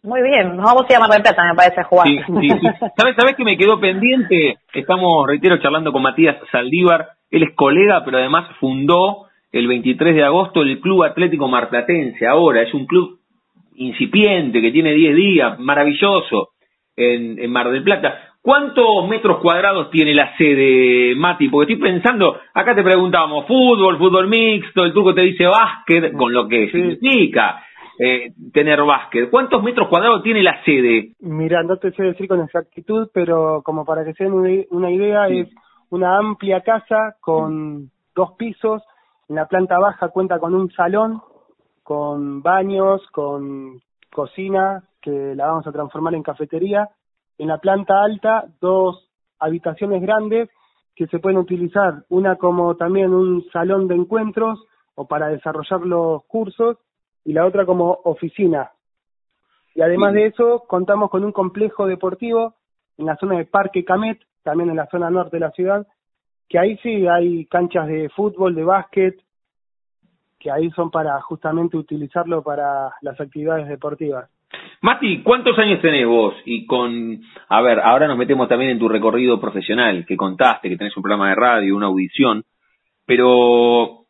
Muy 0.03 0.21
bien, 0.21 0.55
nos 0.55 0.65
vamos 0.65 0.83
a 0.83 0.93
ir 0.93 0.97
a 0.97 0.99
Mar 0.99 1.09
del 1.09 1.21
Plata, 1.21 1.43
me 1.45 1.55
parece, 1.55 1.83
jugar. 1.83 2.07
Sí, 2.07 2.19
sí, 2.27 2.49
sí. 2.49 2.67
¿Sabes, 2.97 3.15
¿Sabes 3.15 3.35
que 3.35 3.43
me 3.43 3.57
quedó 3.57 3.79
pendiente? 3.79 4.57
Estamos, 4.73 5.27
reitero, 5.27 5.59
charlando 5.59 5.91
con 5.91 6.01
Matías 6.01 6.37
Saldívar. 6.51 7.09
Él 7.31 7.43
es 7.43 7.55
colega, 7.55 8.03
pero 8.03 8.17
además 8.17 8.49
fundó 8.59 9.27
el 9.51 9.67
23 9.67 10.15
de 10.15 10.23
agosto 10.23 10.61
el 10.61 10.79
Club 10.81 11.03
Atlético 11.03 11.47
Marplatense. 11.47 12.27
Ahora 12.27 12.61
es 12.61 12.73
un 12.73 12.85
club 12.85 13.19
incipiente 13.77 14.61
que 14.61 14.71
tiene 14.71 14.93
10 14.93 15.15
días, 15.15 15.59
maravilloso, 15.59 16.49
en, 16.95 17.39
en 17.39 17.51
Mar 17.51 17.69
del 17.69 17.83
Plata. 17.83 18.35
¿Cuántos 18.41 19.07
metros 19.07 19.39
cuadrados 19.39 19.89
tiene 19.89 20.13
la 20.13 20.37
sede, 20.37 21.15
Mati? 21.15 21.49
Porque 21.49 21.73
estoy 21.73 21.89
pensando, 21.89 22.39
acá 22.53 22.75
te 22.75 22.83
preguntamos, 22.83 23.47
fútbol, 23.47 23.97
fútbol 23.97 24.27
mixto, 24.27 24.85
el 24.85 24.93
turco 24.93 25.15
te 25.15 25.21
dice 25.21 25.47
básquet, 25.47 26.13
con 26.13 26.31
lo 26.31 26.47
que 26.47 26.69
significa 26.69 27.63
eh, 27.97 28.33
tener 28.53 28.83
básquet. 28.83 29.31
¿Cuántos 29.31 29.63
metros 29.63 29.87
cuadrados 29.87 30.21
tiene 30.21 30.43
la 30.43 30.63
sede? 30.63 31.13
Mira, 31.21 31.63
no 31.63 31.77
te 31.77 31.91
sé 31.93 32.03
decir 32.03 32.27
con 32.27 32.41
exactitud, 32.41 33.09
pero 33.11 33.63
como 33.63 33.83
para 33.83 34.05
que 34.05 34.13
se 34.13 34.25
den 34.25 34.65
una 34.69 34.91
idea, 34.91 35.27
es 35.27 35.49
una 35.89 36.17
amplia 36.17 36.61
casa 36.61 37.15
con 37.21 37.89
dos 38.15 38.33
pisos, 38.37 38.83
en 39.27 39.37
la 39.37 39.47
planta 39.47 39.79
baja 39.79 40.09
cuenta 40.09 40.37
con 40.37 40.53
un 40.53 40.69
salón, 40.71 41.19
con 41.85 42.41
baños, 42.41 42.99
con 43.11 43.79
cocina, 44.11 44.83
que 44.99 45.35
la 45.35 45.45
vamos 45.45 45.67
a 45.67 45.71
transformar 45.71 46.15
en 46.15 46.23
cafetería. 46.23 46.89
En 47.37 47.47
la 47.47 47.59
planta 47.59 48.03
alta, 48.03 48.45
dos 48.59 49.07
habitaciones 49.37 50.01
grandes 50.01 50.49
que 50.95 51.05
se 51.05 51.19
pueden 51.19 51.37
utilizar, 51.37 52.03
una 52.09 52.37
como 52.37 52.75
también 52.75 53.13
un 53.13 53.45
salón 53.53 53.87
de 53.87 53.93
encuentros 53.93 54.65
o 54.95 55.07
para 55.07 55.27
desarrollar 55.27 55.81
los 55.81 56.25
cursos 56.25 56.77
y 57.23 57.33
la 57.33 57.45
otra 57.45 57.67
como 57.67 57.99
oficina. 58.05 58.71
Y 59.75 59.81
además 59.81 60.13
de 60.13 60.25
eso, 60.25 60.63
contamos 60.67 61.11
con 61.11 61.23
un 61.23 61.33
complejo 61.33 61.85
deportivo 61.85 62.55
en 62.97 63.05
la 63.05 63.15
zona 63.17 63.37
de 63.37 63.45
Parque 63.45 63.85
Camet, 63.85 64.19
también 64.41 64.71
en 64.71 64.77
la 64.77 64.87
zona 64.87 65.11
norte 65.11 65.35
de 65.35 65.41
la 65.41 65.51
ciudad, 65.51 65.85
que 66.49 66.57
ahí 66.57 66.77
sí 66.77 67.05
hay 67.05 67.45
canchas 67.45 67.85
de 67.85 68.09
fútbol, 68.09 68.55
de 68.55 68.63
básquet, 68.63 69.24
que 70.45 70.51
ahí 70.51 70.69
son 70.75 70.91
para 70.91 71.19
justamente 71.21 71.75
utilizarlo 71.75 72.43
para 72.43 72.91
las 73.01 73.19
actividades 73.19 73.67
deportivas. 73.67 74.29
Mati, 74.79 75.23
¿cuántos 75.23 75.57
años 75.57 75.81
tenés 75.81 76.05
vos? 76.05 76.35
Y 76.45 76.67
con, 76.67 77.19
a 77.49 77.61
ver, 77.63 77.79
ahora 77.79 78.07
nos 78.07 78.15
metemos 78.15 78.47
también 78.47 78.69
en 78.69 78.77
tu 78.77 78.87
recorrido 78.87 79.41
profesional, 79.41 80.05
que 80.05 80.15
contaste, 80.15 80.69
que 80.69 80.77
tenés 80.77 80.95
un 80.95 81.01
programa 81.01 81.29
de 81.29 81.35
radio, 81.35 81.75
una 81.75 81.87
audición, 81.87 82.43
pero 83.07 84.05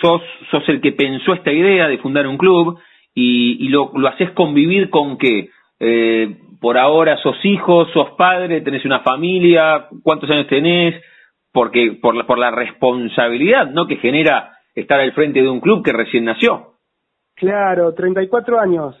sos, 0.00 0.22
sos 0.50 0.66
el 0.70 0.80
que 0.80 0.92
pensó 0.92 1.34
esta 1.34 1.52
idea 1.52 1.88
de 1.88 1.98
fundar 1.98 2.26
un 2.26 2.38
club 2.38 2.78
y, 3.14 3.68
lo, 3.68 3.92
lo 3.94 4.08
haces 4.08 4.30
convivir 4.30 4.88
con 4.88 5.18
que 5.18 5.50
eh, 5.78 6.38
por 6.58 6.78
ahora 6.78 7.18
sos 7.18 7.36
hijo, 7.44 7.84
sos 7.92 8.12
padre, 8.16 8.62
tenés 8.62 8.86
una 8.86 9.00
familia, 9.00 9.88
¿cuántos 10.02 10.30
años 10.30 10.46
tenés? 10.46 10.94
Porque 11.52 11.98
por 12.00 12.14
la, 12.14 12.26
por 12.26 12.38
la 12.38 12.50
responsabilidad, 12.50 13.70
¿no? 13.70 13.86
Que 13.86 13.96
genera 13.96 14.53
estar 14.74 15.00
al 15.00 15.12
frente 15.12 15.40
de 15.40 15.48
un 15.48 15.60
club 15.60 15.84
que 15.84 15.92
recién 15.92 16.24
nació. 16.24 16.74
Claro, 17.34 17.92
34 17.94 18.60
años. 18.60 18.96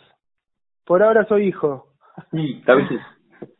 Por 0.84 1.02
ahora 1.02 1.24
soy 1.26 1.48
hijo. 1.48 1.86
Está 2.32 2.74
bien. 2.74 3.00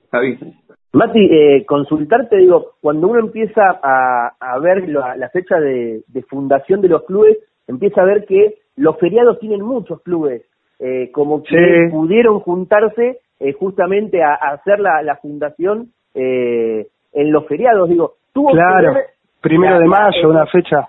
Está 0.04 0.20
bien. 0.20 0.54
Mati, 0.92 1.18
eh, 1.18 1.64
consultarte, 1.66 2.36
digo, 2.36 2.74
cuando 2.80 3.08
uno 3.08 3.18
empieza 3.18 3.62
a, 3.82 4.32
a 4.38 4.58
ver 4.60 4.88
la, 4.88 5.16
la 5.16 5.28
fecha 5.30 5.58
de, 5.58 6.02
de, 6.06 6.22
fundación 6.22 6.80
de 6.80 6.88
los 6.88 7.04
clubes, 7.04 7.36
empieza 7.66 8.02
a 8.02 8.04
ver 8.04 8.24
que 8.26 8.58
los 8.76 8.96
feriados 8.98 9.40
tienen 9.40 9.62
muchos 9.62 10.00
clubes, 10.02 10.42
eh, 10.78 11.10
como 11.10 11.42
que 11.42 11.56
sí. 11.56 11.90
pudieron 11.90 12.38
juntarse 12.40 13.18
eh, 13.40 13.52
justamente 13.54 14.22
a, 14.22 14.34
a, 14.34 14.52
hacer 14.54 14.78
la, 14.78 15.02
la 15.02 15.16
fundación 15.16 15.90
eh, 16.14 16.86
en 17.12 17.32
los 17.32 17.44
feriados, 17.48 17.88
digo, 17.88 18.14
tuvo 18.32 18.52
claro, 18.52 18.94
primero 19.40 19.80
de 19.80 19.86
mayo, 19.86 20.30
una 20.30 20.46
fecha. 20.46 20.88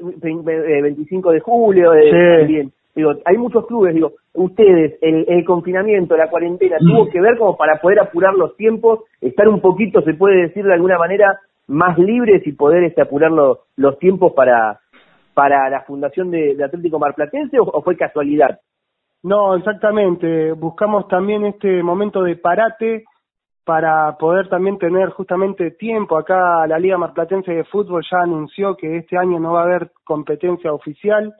25 0.00 1.32
de 1.32 1.40
julio, 1.40 1.92
sí. 1.92 2.10
también. 2.10 2.72
Digo, 2.94 3.14
hay 3.24 3.38
muchos 3.38 3.66
clubes, 3.66 3.94
digo, 3.94 4.12
ustedes, 4.34 4.98
el, 5.00 5.24
el 5.26 5.44
confinamiento, 5.44 6.16
la 6.16 6.28
cuarentena, 6.28 6.76
mm. 6.78 6.86
tuvo 6.86 7.08
que 7.08 7.20
ver 7.20 7.38
como 7.38 7.56
para 7.56 7.80
poder 7.80 8.00
apurar 8.00 8.34
los 8.34 8.54
tiempos, 8.56 9.00
estar 9.20 9.48
un 9.48 9.60
poquito, 9.60 10.02
se 10.02 10.12
puede 10.12 10.42
decir 10.42 10.64
de 10.64 10.74
alguna 10.74 10.98
manera, 10.98 11.40
más 11.68 11.96
libres 11.98 12.46
y 12.46 12.52
poder 12.52 12.84
este, 12.84 13.00
apurar 13.00 13.30
los, 13.30 13.58
los 13.76 13.98
tiempos 13.98 14.32
para, 14.34 14.80
para 15.32 15.70
la 15.70 15.82
fundación 15.82 16.30
de, 16.30 16.54
de 16.54 16.64
Atlético 16.64 16.98
Marplatense 16.98 17.58
o, 17.58 17.64
o, 17.64 17.82
fue 17.82 17.96
casualidad? 17.96 18.60
No, 19.22 19.54
exactamente. 19.54 20.52
Buscamos 20.52 21.08
también 21.08 21.46
este 21.46 21.82
momento 21.82 22.22
de 22.22 22.36
parate 22.36 23.04
para 23.64 24.16
poder 24.18 24.48
también 24.48 24.78
tener 24.78 25.10
justamente 25.10 25.70
tiempo. 25.72 26.16
Acá 26.16 26.66
la 26.66 26.78
Liga 26.78 26.98
Marplatense 26.98 27.52
de 27.52 27.64
Fútbol 27.64 28.04
ya 28.10 28.20
anunció 28.20 28.76
que 28.76 28.96
este 28.98 29.16
año 29.16 29.38
no 29.38 29.52
va 29.52 29.60
a 29.60 29.64
haber 29.64 29.92
competencia 30.04 30.72
oficial 30.72 31.34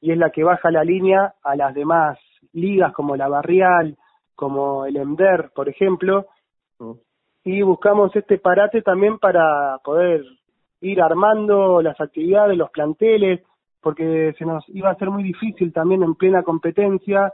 y 0.00 0.12
es 0.12 0.18
la 0.18 0.30
que 0.30 0.44
baja 0.44 0.70
la 0.70 0.84
línea 0.84 1.34
a 1.42 1.56
las 1.56 1.74
demás 1.74 2.18
ligas 2.52 2.92
como 2.92 3.16
la 3.16 3.28
Barrial, 3.28 3.96
como 4.34 4.84
el 4.84 4.96
EMDER, 4.96 5.50
por 5.54 5.68
ejemplo, 5.68 6.26
mm. 6.78 6.92
y 7.44 7.62
buscamos 7.62 8.14
este 8.14 8.38
parate 8.38 8.82
también 8.82 9.18
para 9.18 9.78
poder 9.82 10.22
ir 10.80 11.00
armando 11.00 11.80
las 11.80 11.98
actividades, 12.00 12.56
los 12.56 12.70
planteles, 12.70 13.42
porque 13.80 14.34
se 14.38 14.44
nos 14.44 14.68
iba 14.68 14.90
a 14.90 14.96
ser 14.96 15.10
muy 15.10 15.22
difícil 15.22 15.72
también 15.72 16.02
en 16.02 16.14
plena 16.14 16.42
competencia 16.42 17.32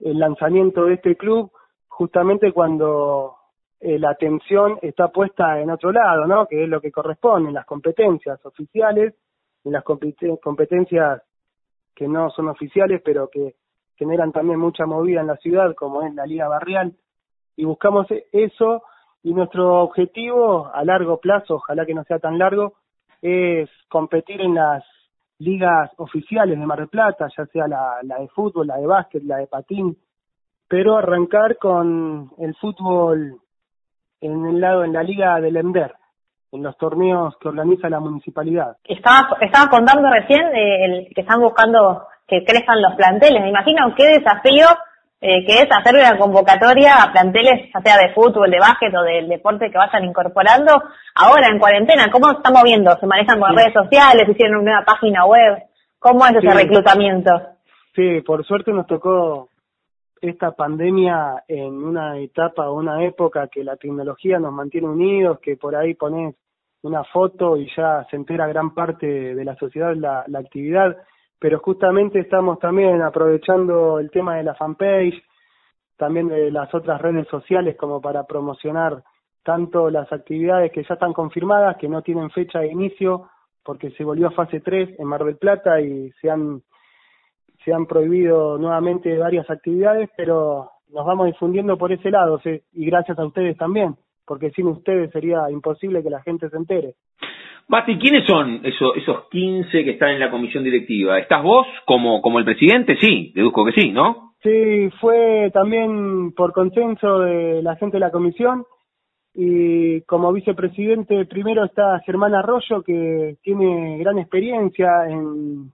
el 0.00 0.18
lanzamiento 0.18 0.84
de 0.86 0.94
este 0.94 1.16
club, 1.16 1.52
justamente 1.86 2.52
cuando 2.52 3.36
eh, 3.80 3.98
la 3.98 4.10
atención 4.10 4.78
está 4.82 5.08
puesta 5.08 5.60
en 5.60 5.70
otro 5.70 5.92
lado, 5.92 6.26
¿no? 6.26 6.46
Que 6.46 6.64
es 6.64 6.68
lo 6.68 6.80
que 6.80 6.92
corresponde 6.92 7.48
en 7.48 7.54
las 7.54 7.66
competencias 7.66 8.44
oficiales, 8.44 9.14
en 9.64 9.72
las 9.72 9.84
competencias 9.84 11.22
que 11.94 12.08
no 12.08 12.30
son 12.30 12.48
oficiales, 12.48 13.02
pero 13.04 13.28
que 13.28 13.54
generan 13.96 14.32
también 14.32 14.58
mucha 14.58 14.86
movida 14.86 15.20
en 15.20 15.28
la 15.28 15.36
ciudad, 15.36 15.74
como 15.74 16.02
es 16.02 16.14
la 16.14 16.26
Liga 16.26 16.48
Barrial, 16.48 16.94
y 17.56 17.64
buscamos 17.64 18.06
eso, 18.32 18.82
y 19.22 19.32
nuestro 19.32 19.82
objetivo 19.82 20.70
a 20.72 20.84
largo 20.84 21.18
plazo, 21.18 21.56
ojalá 21.56 21.86
que 21.86 21.94
no 21.94 22.04
sea 22.04 22.18
tan 22.18 22.38
largo, 22.38 22.74
es 23.22 23.70
competir 23.88 24.40
en 24.40 24.54
las 24.54 24.84
ligas 25.38 25.90
oficiales 25.98 26.58
de 26.58 26.66
Mar 26.66 26.78
del 26.78 26.88
Plata, 26.88 27.28
ya 27.36 27.46
sea 27.46 27.68
la 27.68 28.18
de 28.18 28.28
fútbol, 28.28 28.66
la 28.66 28.76
de 28.76 28.86
básquet, 28.86 29.22
la 29.22 29.38
de 29.38 29.46
patín, 29.46 29.96
pero 30.68 30.96
arrancar 30.96 31.56
con 31.58 32.32
el 32.38 32.54
fútbol 32.56 33.40
en 34.26 34.46
el 34.46 34.60
lado, 34.60 34.84
en 34.84 34.92
la 34.92 35.02
liga 35.02 35.40
del 35.40 35.56
Ender, 35.56 35.94
en 36.52 36.62
los 36.62 36.76
torneos 36.76 37.36
que 37.40 37.48
organiza 37.48 37.88
la 37.88 38.00
municipalidad. 38.00 38.76
Estaba, 38.84 39.36
estaba 39.40 39.70
contando 39.70 40.08
recién 40.10 40.46
eh, 40.54 40.84
el, 40.84 41.14
que 41.14 41.20
están 41.22 41.40
buscando 41.40 42.06
que 42.26 42.44
crezcan 42.44 42.80
los 42.80 42.94
planteles. 42.94 43.42
Me 43.42 43.50
imagino 43.50 43.94
qué 43.96 44.18
desafío 44.18 44.66
eh, 45.20 45.44
que 45.46 45.54
es 45.54 45.68
hacer 45.70 45.94
una 45.94 46.18
convocatoria 46.18 47.02
a 47.02 47.12
planteles, 47.12 47.70
ya 47.72 47.80
sea 47.80 47.96
de 47.96 48.12
fútbol, 48.14 48.50
de 48.50 48.58
básquet 48.58 48.94
o 48.94 49.02
del 49.02 49.28
deporte 49.28 49.70
que 49.70 49.78
vayan 49.78 50.04
incorporando 50.04 50.72
ahora 51.14 51.48
en 51.48 51.58
cuarentena. 51.58 52.10
¿Cómo 52.10 52.28
se 52.28 52.36
está 52.36 52.50
moviendo? 52.50 52.96
¿Se 52.98 53.06
manejan 53.06 53.38
por 53.38 53.50
sí. 53.50 53.56
redes 53.56 53.72
sociales? 53.72 54.28
¿Hicieron 54.28 54.60
una 54.60 54.84
página 54.84 55.24
web? 55.24 55.62
¿Cómo 55.98 56.26
es 56.26 56.36
ese 56.36 56.52
reclutamiento? 56.52 57.30
Sí, 57.94 58.20
por 58.20 58.44
suerte 58.44 58.72
nos 58.72 58.86
tocó 58.86 59.48
esta 60.28 60.52
pandemia 60.52 61.44
en 61.48 61.72
una 61.82 62.18
etapa 62.18 62.68
o 62.68 62.74
una 62.78 63.04
época 63.04 63.48
que 63.48 63.64
la 63.64 63.76
tecnología 63.76 64.38
nos 64.38 64.52
mantiene 64.52 64.88
unidos, 64.88 65.38
que 65.40 65.56
por 65.56 65.76
ahí 65.76 65.94
pones 65.94 66.34
una 66.82 67.04
foto 67.04 67.56
y 67.56 67.68
ya 67.76 68.06
se 68.10 68.16
entera 68.16 68.46
gran 68.46 68.74
parte 68.74 69.06
de 69.06 69.44
la 69.44 69.56
sociedad 69.56 69.94
la, 69.94 70.24
la 70.28 70.38
actividad, 70.38 70.96
pero 71.38 71.58
justamente 71.58 72.20
estamos 72.20 72.58
también 72.58 73.02
aprovechando 73.02 73.98
el 73.98 74.10
tema 74.10 74.36
de 74.36 74.44
la 74.44 74.54
fanpage, 74.54 75.22
también 75.96 76.28
de 76.28 76.50
las 76.50 76.74
otras 76.74 77.00
redes 77.00 77.26
sociales 77.28 77.76
como 77.76 78.00
para 78.00 78.24
promocionar 78.24 79.02
tanto 79.42 79.90
las 79.90 80.10
actividades 80.12 80.72
que 80.72 80.82
ya 80.82 80.94
están 80.94 81.12
confirmadas, 81.12 81.76
que 81.76 81.88
no 81.88 82.02
tienen 82.02 82.30
fecha 82.30 82.60
de 82.60 82.68
inicio, 82.68 83.28
porque 83.62 83.90
se 83.92 84.04
volvió 84.04 84.28
a 84.28 84.32
fase 84.32 84.60
3 84.60 84.98
en 84.98 85.06
Mar 85.06 85.24
del 85.24 85.36
Plata 85.36 85.80
y 85.80 86.10
se 86.20 86.30
han, 86.30 86.62
se 87.64 87.72
han 87.72 87.86
prohibido 87.86 88.58
nuevamente 88.58 89.16
varias 89.18 89.48
actividades, 89.50 90.10
pero 90.16 90.70
nos 90.92 91.06
vamos 91.06 91.26
difundiendo 91.26 91.76
por 91.76 91.92
ese 91.92 92.10
lado, 92.10 92.40
¿sí? 92.40 92.60
y 92.72 92.86
gracias 92.86 93.18
a 93.18 93.26
ustedes 93.26 93.56
también 93.56 93.96
porque 94.26 94.50
sin 94.50 94.66
ustedes 94.68 95.10
sería 95.10 95.50
imposible 95.50 96.02
que 96.02 96.10
la 96.10 96.22
gente 96.22 96.48
se 96.48 96.56
entere. 96.56 96.94
Basti, 97.66 97.98
¿quiénes 97.98 98.26
son 98.26 98.60
esos, 98.62 98.96
esos 98.96 99.28
15 99.30 99.84
que 99.84 99.92
están 99.92 100.10
en 100.10 100.20
la 100.20 100.30
comisión 100.30 100.64
directiva? 100.64 101.18
¿Estás 101.18 101.42
vos 101.42 101.66
como, 101.86 102.20
como 102.20 102.38
el 102.38 102.44
presidente? 102.44 102.96
Sí, 103.00 103.32
deduzco 103.34 103.64
que 103.64 103.72
sí, 103.72 103.90
¿no? 103.90 104.34
Sí, 104.42 104.90
fue 105.00 105.50
también 105.52 106.32
por 106.32 106.52
consenso 106.52 107.20
de 107.20 107.62
la 107.62 107.76
gente 107.76 107.96
de 107.96 108.00
la 108.00 108.10
comisión 108.10 108.64
y 109.34 110.02
como 110.02 110.32
vicepresidente 110.32 111.24
primero 111.24 111.64
está 111.64 111.98
Germán 112.04 112.34
Arroyo 112.34 112.82
que 112.82 113.36
tiene 113.42 113.98
gran 113.98 114.18
experiencia 114.18 115.08
en 115.08 115.72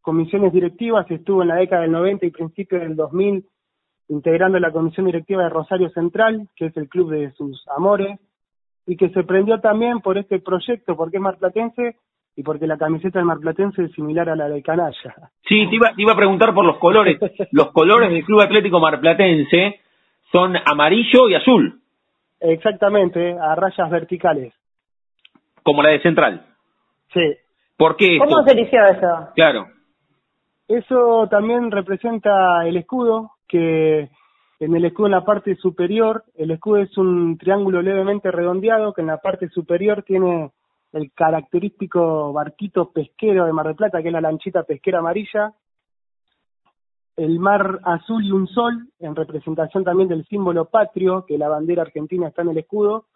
comisiones 0.00 0.52
directivas, 0.52 1.10
estuvo 1.10 1.42
en 1.42 1.48
la 1.48 1.56
década 1.56 1.82
del 1.82 1.92
90 1.92 2.26
y 2.26 2.30
principio 2.30 2.78
del 2.78 2.96
2000 2.96 3.44
integrando 4.10 4.58
la 4.58 4.72
comisión 4.72 5.06
directiva 5.06 5.44
de 5.44 5.48
Rosario 5.48 5.88
Central, 5.90 6.48
que 6.56 6.66
es 6.66 6.76
el 6.76 6.88
club 6.88 7.12
de 7.12 7.30
sus 7.32 7.64
amores, 7.76 8.18
y 8.86 8.96
que 8.96 9.08
se 9.10 9.22
prendió 9.22 9.60
también 9.60 10.00
por 10.00 10.18
este 10.18 10.40
proyecto, 10.40 10.96
porque 10.96 11.18
es 11.18 11.22
marplatense 11.22 11.96
y 12.36 12.42
porque 12.42 12.66
la 12.66 12.76
camiseta 12.76 13.18
del 13.18 13.26
marplatense 13.26 13.84
es 13.84 13.92
similar 13.92 14.28
a 14.28 14.36
la 14.36 14.48
de 14.48 14.62
Canalla. 14.62 15.30
Sí, 15.46 15.66
te 15.68 15.76
iba, 15.76 15.92
te 15.94 16.02
iba 16.02 16.12
a 16.12 16.16
preguntar 16.16 16.52
por 16.52 16.64
los 16.64 16.78
colores. 16.78 17.18
los 17.52 17.70
colores 17.70 18.10
del 18.10 18.24
Club 18.24 18.40
Atlético 18.40 18.80
Marplatense 18.80 19.80
son 20.32 20.56
amarillo 20.56 21.28
y 21.28 21.34
azul. 21.34 21.80
Exactamente, 22.40 23.36
a 23.38 23.54
rayas 23.54 23.90
verticales. 23.90 24.52
Como 25.62 25.82
la 25.82 25.90
de 25.90 26.00
Central. 26.00 26.46
Sí. 27.12 27.36
¿Por 27.76 27.96
qué 27.96 28.16
esto? 28.16 28.26
¿Cómo 28.26 28.42
se 28.44 28.52
eligió 28.52 28.84
eso? 28.86 29.28
Claro. 29.34 29.66
Eso 30.70 31.26
también 31.28 31.72
representa 31.72 32.64
el 32.64 32.76
escudo, 32.76 33.32
que 33.48 34.08
en 34.60 34.76
el 34.76 34.84
escudo 34.84 35.08
en 35.08 35.12
la 35.14 35.24
parte 35.24 35.56
superior, 35.56 36.22
el 36.36 36.52
escudo 36.52 36.76
es 36.76 36.96
un 36.96 37.36
triángulo 37.38 37.82
levemente 37.82 38.30
redondeado 38.30 38.92
que 38.92 39.00
en 39.00 39.08
la 39.08 39.16
parte 39.16 39.48
superior 39.48 40.04
tiene 40.04 40.52
el 40.92 41.10
característico 41.12 42.32
barquito 42.32 42.92
pesquero 42.92 43.46
de 43.46 43.52
Mar 43.52 43.66
del 43.66 43.74
Plata, 43.74 44.00
que 44.00 44.06
es 44.06 44.12
la 44.12 44.20
lanchita 44.20 44.62
pesquera 44.62 45.00
amarilla, 45.00 45.52
el 47.16 47.40
mar 47.40 47.80
azul 47.82 48.24
y 48.24 48.30
un 48.30 48.46
sol, 48.46 48.90
en 49.00 49.16
representación 49.16 49.82
también 49.82 50.08
del 50.08 50.24
símbolo 50.26 50.66
patrio, 50.66 51.24
que 51.26 51.36
la 51.36 51.48
bandera 51.48 51.82
argentina 51.82 52.28
está 52.28 52.42
en 52.42 52.50
el 52.50 52.58
escudo, 52.58 53.06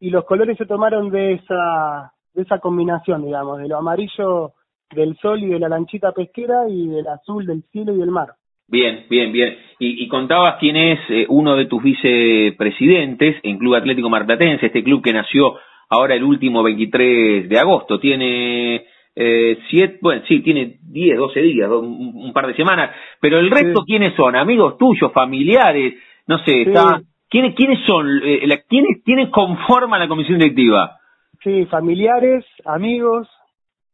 y 0.00 0.08
los 0.08 0.24
colores 0.24 0.56
se 0.56 0.64
tomaron 0.64 1.10
de 1.10 1.34
esa, 1.34 2.14
de 2.32 2.42
esa 2.44 2.60
combinación, 2.60 3.26
digamos, 3.26 3.58
de 3.58 3.68
lo 3.68 3.76
amarillo 3.76 4.54
del 4.94 5.16
sol 5.18 5.42
y 5.42 5.46
de 5.46 5.58
la 5.58 5.68
lanchita 5.68 6.12
pesquera 6.12 6.68
y 6.68 6.88
del 6.88 7.06
azul 7.06 7.46
del 7.46 7.62
cielo 7.72 7.94
y 7.94 7.98
del 7.98 8.10
mar. 8.10 8.28
Bien, 8.66 9.06
bien, 9.08 9.32
bien. 9.32 9.56
Y, 9.78 10.04
y 10.04 10.08
contabas 10.08 10.56
quién 10.60 10.76
es 10.76 11.00
eh, 11.08 11.26
uno 11.28 11.56
de 11.56 11.66
tus 11.66 11.82
vicepresidentes 11.82 13.36
en 13.42 13.58
Club 13.58 13.76
Atlético 13.76 14.10
Marplatense, 14.10 14.66
este 14.66 14.84
club 14.84 15.02
que 15.02 15.12
nació 15.12 15.56
ahora 15.88 16.14
el 16.14 16.22
último 16.24 16.62
23 16.62 17.48
de 17.48 17.58
agosto. 17.58 17.98
Tiene 17.98 18.84
eh, 19.20 19.58
siete, 19.70 19.98
bueno, 20.00 20.22
sí, 20.28 20.40
tiene 20.40 20.76
10, 20.82 21.18
12 21.18 21.40
días, 21.40 21.70
un, 21.70 22.32
par 22.32 22.46
de 22.46 22.54
semanas, 22.54 22.94
pero 23.20 23.38
el 23.38 23.50
resto, 23.50 23.82
¿quiénes 23.84 24.14
son? 24.14 24.36
¿Amigos 24.36 24.78
tuyos, 24.78 25.12
familiares? 25.12 25.94
No 26.26 26.38
sé, 26.44 26.62
está, 26.62 27.00
¿quiénes, 27.28 27.54
¿quiénes 27.54 27.84
son? 27.86 28.06
Eh, 28.22 28.46
la, 28.46 28.58
¿quiénes, 28.68 29.02
¿Quiénes 29.04 29.30
conforman 29.30 29.98
la 29.98 30.08
comisión 30.08 30.38
directiva? 30.38 30.98
Sí, 31.42 31.64
familiares, 31.66 32.44
amigos, 32.64 33.28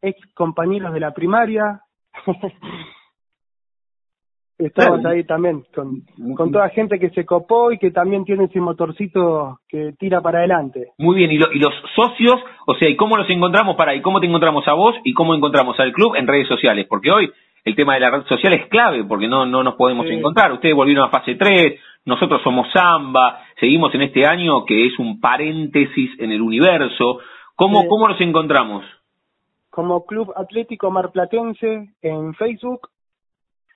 ex 0.04 0.18
compañeros 0.34 0.92
de 0.92 1.00
la 1.00 1.12
primaria. 1.12 1.80
Estamos 4.56 5.04
ahí 5.04 5.24
también, 5.24 5.64
con, 5.74 6.02
con 6.36 6.52
toda 6.52 6.68
gente 6.68 7.00
que 7.00 7.10
se 7.10 7.26
copó 7.26 7.72
y 7.72 7.78
que 7.78 7.90
también 7.90 8.24
tiene 8.24 8.44
ese 8.44 8.60
motorcito 8.60 9.58
que 9.68 9.94
tira 9.98 10.20
para 10.20 10.38
adelante. 10.38 10.92
Muy 10.96 11.16
bien, 11.16 11.32
¿y, 11.32 11.34
y 11.34 11.58
los 11.58 11.74
socios? 11.96 12.36
O 12.66 12.74
sea, 12.74 12.88
¿y 12.88 12.94
cómo 12.94 13.16
los 13.16 13.28
encontramos 13.28 13.74
para, 13.74 13.96
y 13.96 14.00
cómo 14.00 14.20
te 14.20 14.26
encontramos 14.26 14.66
a 14.68 14.74
vos 14.74 14.94
y 15.02 15.12
cómo 15.12 15.34
encontramos 15.34 15.78
al 15.80 15.92
club 15.92 16.14
en 16.14 16.28
redes 16.28 16.46
sociales? 16.46 16.86
Porque 16.88 17.10
hoy 17.10 17.32
el 17.64 17.74
tema 17.74 17.94
de 17.94 18.00
la 18.00 18.10
red 18.10 18.26
social 18.26 18.52
es 18.52 18.68
clave, 18.68 19.04
porque 19.04 19.26
no, 19.26 19.44
no 19.44 19.64
nos 19.64 19.74
podemos 19.74 20.06
encontrar. 20.06 20.52
Ustedes 20.52 20.74
volvieron 20.74 21.06
a 21.06 21.10
fase 21.10 21.34
3, 21.34 21.80
nosotros 22.04 22.40
somos 22.42 22.68
Samba, 22.72 23.40
seguimos 23.58 23.92
en 23.94 24.02
este 24.02 24.24
año 24.24 24.64
que 24.64 24.86
es 24.86 24.98
un 24.98 25.18
paréntesis 25.18 26.10
en 26.20 26.30
el 26.30 26.40
universo. 26.40 27.18
¿Cómo, 27.56 27.88
¿Cómo 27.88 28.06
los 28.06 28.20
encontramos? 28.20 28.84
Como 29.74 30.06
Club 30.06 30.32
Atlético 30.36 30.88
Marplatense 30.92 31.88
en 32.00 32.34
Facebook 32.34 32.90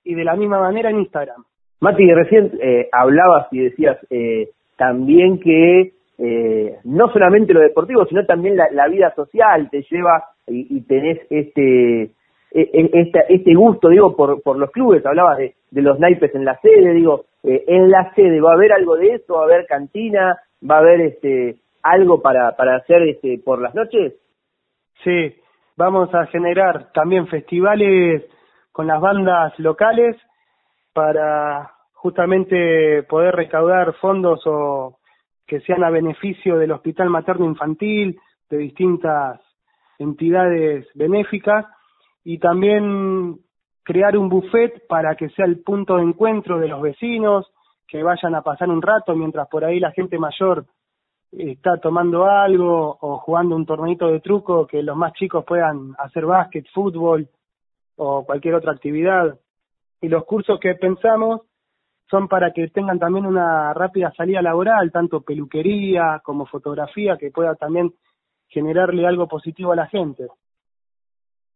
y 0.05 0.15
de 0.15 0.23
la 0.23 0.37
misma 0.37 0.61
manera 0.61 0.89
en 0.89 0.99
Instagram. 0.99 1.43
Mati, 1.81 2.09
recién 2.13 2.53
eh, 2.61 2.87
hablabas 2.89 3.47
y 3.51 3.59
decías 3.59 3.97
eh, 4.09 4.47
también 4.77 5.41
que 5.41 5.91
eh, 6.17 6.77
no 6.85 7.11
solamente 7.11 7.53
lo 7.53 7.59
deportivo, 7.59 8.05
sino 8.05 8.25
también 8.25 8.55
la, 8.55 8.87
vida 8.87 9.13
social 9.13 9.69
te 9.69 9.81
lleva 9.91 10.23
y, 10.47 10.79
tenés 10.83 11.19
este 11.29 12.03
e, 12.03 12.11
e, 12.53 12.89
este, 12.93 13.19
este 13.27 13.53
gusto, 13.53 13.89
digo, 13.89 14.15
por, 14.15 14.41
por 14.41 14.57
los 14.57 14.71
clubes, 14.71 15.05
hablabas 15.05 15.37
de, 15.39 15.55
de 15.69 15.81
los 15.81 15.99
naipes 15.99 16.33
en 16.33 16.45
la 16.45 16.57
sede, 16.61 16.93
digo, 16.93 17.25
en 17.43 17.91
la 17.91 18.13
sede, 18.13 18.39
¿va 18.39 18.51
a 18.51 18.55
haber 18.55 18.71
algo 18.71 18.95
de 18.95 19.15
eso? 19.15 19.33
¿Va 19.33 19.41
a 19.41 19.45
haber 19.47 19.65
cantina? 19.65 20.37
¿Va 20.63 20.75
a 20.75 20.79
haber 20.79 21.01
este 21.01 21.57
algo 21.83 22.21
para, 22.21 22.55
para 22.55 22.77
hacer 22.77 23.01
este 23.03 23.37
por 23.43 23.61
las 23.61 23.75
noches? 23.75 24.13
Sí, 25.03 25.35
vamos 25.79 26.13
a 26.13 26.25
generar 26.25 26.91
también 26.91 27.25
festivales 27.27 28.25
con 28.69 28.85
las 28.85 28.99
bandas 28.99 29.57
locales 29.59 30.17
para 30.91 31.71
justamente 31.93 33.03
poder 33.03 33.33
recaudar 33.33 33.93
fondos 33.93 34.41
o 34.45 34.99
que 35.47 35.61
sean 35.61 35.85
a 35.85 35.89
beneficio 35.89 36.57
del 36.57 36.73
Hospital 36.73 37.09
Materno 37.09 37.45
Infantil, 37.45 38.19
de 38.49 38.57
distintas 38.57 39.39
entidades 39.99 40.85
benéficas 40.95 41.65
y 42.25 42.39
también 42.39 43.37
crear 43.81 44.17
un 44.17 44.27
buffet 44.27 44.85
para 44.85 45.15
que 45.15 45.29
sea 45.29 45.45
el 45.45 45.63
punto 45.63 45.95
de 45.95 46.03
encuentro 46.03 46.59
de 46.59 46.67
los 46.67 46.81
vecinos, 46.81 47.49
que 47.87 48.03
vayan 48.03 48.35
a 48.35 48.41
pasar 48.41 48.67
un 48.67 48.81
rato 48.81 49.15
mientras 49.15 49.47
por 49.47 49.63
ahí 49.63 49.79
la 49.79 49.91
gente 49.91 50.19
mayor 50.19 50.65
está 51.31 51.77
tomando 51.77 52.25
algo 52.25 52.97
o 52.99 53.17
jugando 53.19 53.55
un 53.55 53.65
torneito 53.65 54.07
de 54.07 54.19
truco, 54.19 54.65
que 54.65 54.81
los 54.81 54.95
más 54.95 55.13
chicos 55.13 55.45
puedan 55.45 55.95
hacer 55.97 56.25
básquet, 56.25 56.65
fútbol 56.73 57.27
o 57.97 58.25
cualquier 58.25 58.55
otra 58.55 58.71
actividad. 58.71 59.37
Y 60.01 60.07
los 60.07 60.25
cursos 60.25 60.59
que 60.59 60.75
pensamos 60.75 61.41
son 62.09 62.27
para 62.27 62.51
que 62.51 62.67
tengan 62.69 62.97
también 62.97 63.25
una 63.25 63.73
rápida 63.73 64.11
salida 64.15 64.41
laboral, 64.41 64.91
tanto 64.91 65.21
peluquería 65.21 66.21
como 66.23 66.45
fotografía, 66.47 67.17
que 67.17 67.29
pueda 67.29 67.55
también 67.55 67.93
generarle 68.47 69.05
algo 69.05 69.27
positivo 69.27 69.73
a 69.73 69.75
la 69.75 69.87
gente. 69.87 70.27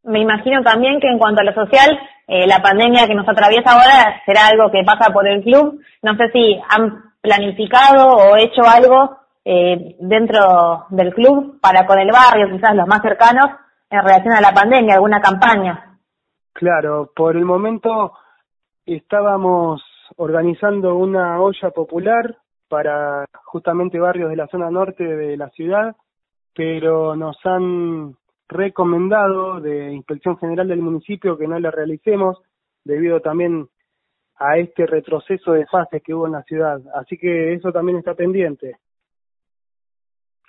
Me 0.04 0.20
imagino 0.20 0.62
también 0.62 1.00
que 1.00 1.08
en 1.08 1.18
cuanto 1.18 1.42
a 1.42 1.46
lo 1.46 1.54
social, 1.54 1.98
eh, 2.28 2.46
la 2.46 2.62
pandemia 2.62 3.08
que 3.08 3.16
nos 3.16 3.28
atraviesa 3.28 3.72
ahora 3.72 4.22
será 4.26 4.48
algo 4.48 4.70
que 4.70 4.84
pasa 4.84 5.12
por 5.12 5.28
el 5.28 5.42
club. 5.42 5.80
No 6.04 6.16
sé 6.18 6.30
si 6.32 6.60
han 6.70 7.14
planificado 7.22 8.10
o 8.10 8.36
hecho 8.36 8.62
algo 8.64 9.23
eh, 9.46 9.96
dentro 10.00 10.86
del 10.90 11.14
club 11.14 11.60
para 11.60 11.86
con 11.86 12.00
el 12.00 12.12
barrio, 12.12 12.50
quizás 12.52 12.76
los 12.76 12.88
más 12.88 13.02
cercanos, 13.02 13.48
en 13.90 14.02
relación 14.02 14.34
a 14.34 14.42
la 14.42 14.54
pandemia, 14.54 14.96
alguna 14.96 15.22
campaña. 15.22 16.00
Claro, 16.54 17.12
por 17.16 17.36
el 17.36 17.46
momento 17.46 18.14
estábamos 18.86 19.84
organizando 20.18 20.96
una 20.96 21.42
olla 21.42 21.72
popular 21.72 22.38
para 22.68 23.26
justamente 23.46 24.00
barrios 24.00 24.30
de 24.30 24.36
la 24.36 24.48
zona 24.48 24.70
norte 24.72 25.04
de 25.04 25.38
la 25.38 25.50
ciudad, 25.50 25.96
pero 26.56 27.16
nos 27.16 27.38
han 27.46 28.16
recomendado 28.48 29.60
de 29.60 29.94
Inspección 29.94 30.38
General 30.38 30.68
del 30.68 30.82
municipio 30.82 31.38
que 31.38 31.48
no 31.48 31.60
la 31.60 31.72
realicemos 31.72 32.38
debido 32.84 33.20
también 33.20 33.68
a 34.38 34.58
este 34.58 34.86
retroceso 34.86 35.54
de 35.54 35.66
fases 35.68 36.02
que 36.04 36.14
hubo 36.14 36.28
en 36.28 36.34
la 36.34 36.44
ciudad. 36.44 36.82
Así 36.96 37.18
que 37.18 37.54
eso 37.54 37.72
también 37.72 37.98
está 38.00 38.14
pendiente. 38.14 38.78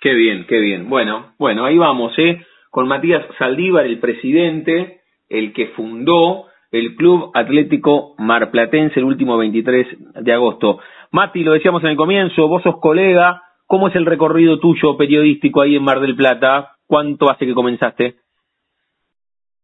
Qué 0.05 0.13
bien, 0.13 0.45
qué 0.45 0.59
bien. 0.59 0.87
Bueno, 0.87 1.33
bueno, 1.39 1.65
ahí 1.65 1.79
vamos, 1.79 2.13
¿eh? 2.19 2.45
Con 2.69 2.87
Matías 2.87 3.25
Saldívar, 3.39 3.87
el 3.87 3.97
presidente, 3.97 5.01
el 5.29 5.51
que 5.51 5.69
fundó 5.69 6.45
el 6.69 6.95
Club 6.95 7.31
Atlético 7.33 8.13
Marplatense 8.19 8.99
el 8.99 9.05
último 9.05 9.35
23 9.35 9.87
de 10.23 10.31
agosto. 10.31 10.77
Mati, 11.09 11.43
lo 11.43 11.53
decíamos 11.53 11.83
en 11.83 11.89
el 11.89 11.97
comienzo, 11.97 12.47
vos 12.47 12.61
sos 12.61 12.79
colega, 12.79 13.41
¿cómo 13.65 13.87
es 13.87 13.95
el 13.95 14.05
recorrido 14.05 14.59
tuyo 14.59 14.95
periodístico 14.95 15.61
ahí 15.61 15.75
en 15.75 15.83
Mar 15.83 15.99
del 15.99 16.15
Plata? 16.15 16.75
¿Cuánto 16.85 17.31
hace 17.31 17.47
que 17.47 17.55
comenzaste? 17.55 18.17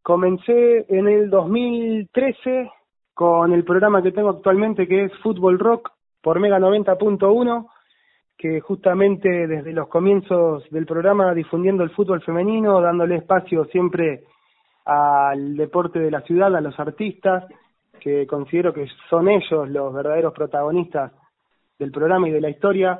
Comencé 0.01 0.87
en 0.89 1.07
el 1.07 1.29
2013 1.29 2.67
con 3.13 3.53
el 3.53 3.63
programa 3.63 4.01
que 4.01 4.11
tengo 4.11 4.31
actualmente 4.31 4.87
que 4.87 5.03
es 5.03 5.15
Fútbol 5.19 5.59
Rock 5.59 5.91
por 6.19 6.39
Mega 6.39 6.57
90.1 6.57 7.67
que 8.41 8.59
justamente 8.59 9.45
desde 9.45 9.71
los 9.71 9.87
comienzos 9.87 10.67
del 10.71 10.87
programa 10.87 11.31
difundiendo 11.35 11.83
el 11.83 11.91
fútbol 11.91 12.23
femenino, 12.23 12.81
dándole 12.81 13.17
espacio 13.17 13.65
siempre 13.65 14.23
al 14.83 15.55
deporte 15.55 15.99
de 15.99 16.09
la 16.09 16.21
ciudad, 16.21 16.55
a 16.55 16.59
los 16.59 16.79
artistas, 16.79 17.45
que 17.99 18.25
considero 18.25 18.73
que 18.73 18.87
son 19.11 19.29
ellos 19.29 19.69
los 19.69 19.93
verdaderos 19.93 20.33
protagonistas 20.33 21.11
del 21.77 21.91
programa 21.91 22.29
y 22.29 22.31
de 22.31 22.41
la 22.41 22.49
historia. 22.49 22.99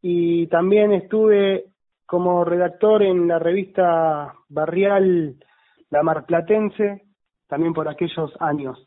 Y 0.00 0.46
también 0.46 0.92
estuve 0.92 1.64
como 2.06 2.44
redactor 2.44 3.02
en 3.02 3.26
la 3.26 3.40
revista 3.40 4.32
barrial 4.48 5.34
La 5.90 6.04
Marplatense, 6.04 7.02
también 7.48 7.72
por 7.72 7.88
aquellos 7.88 8.30
años. 8.38 8.78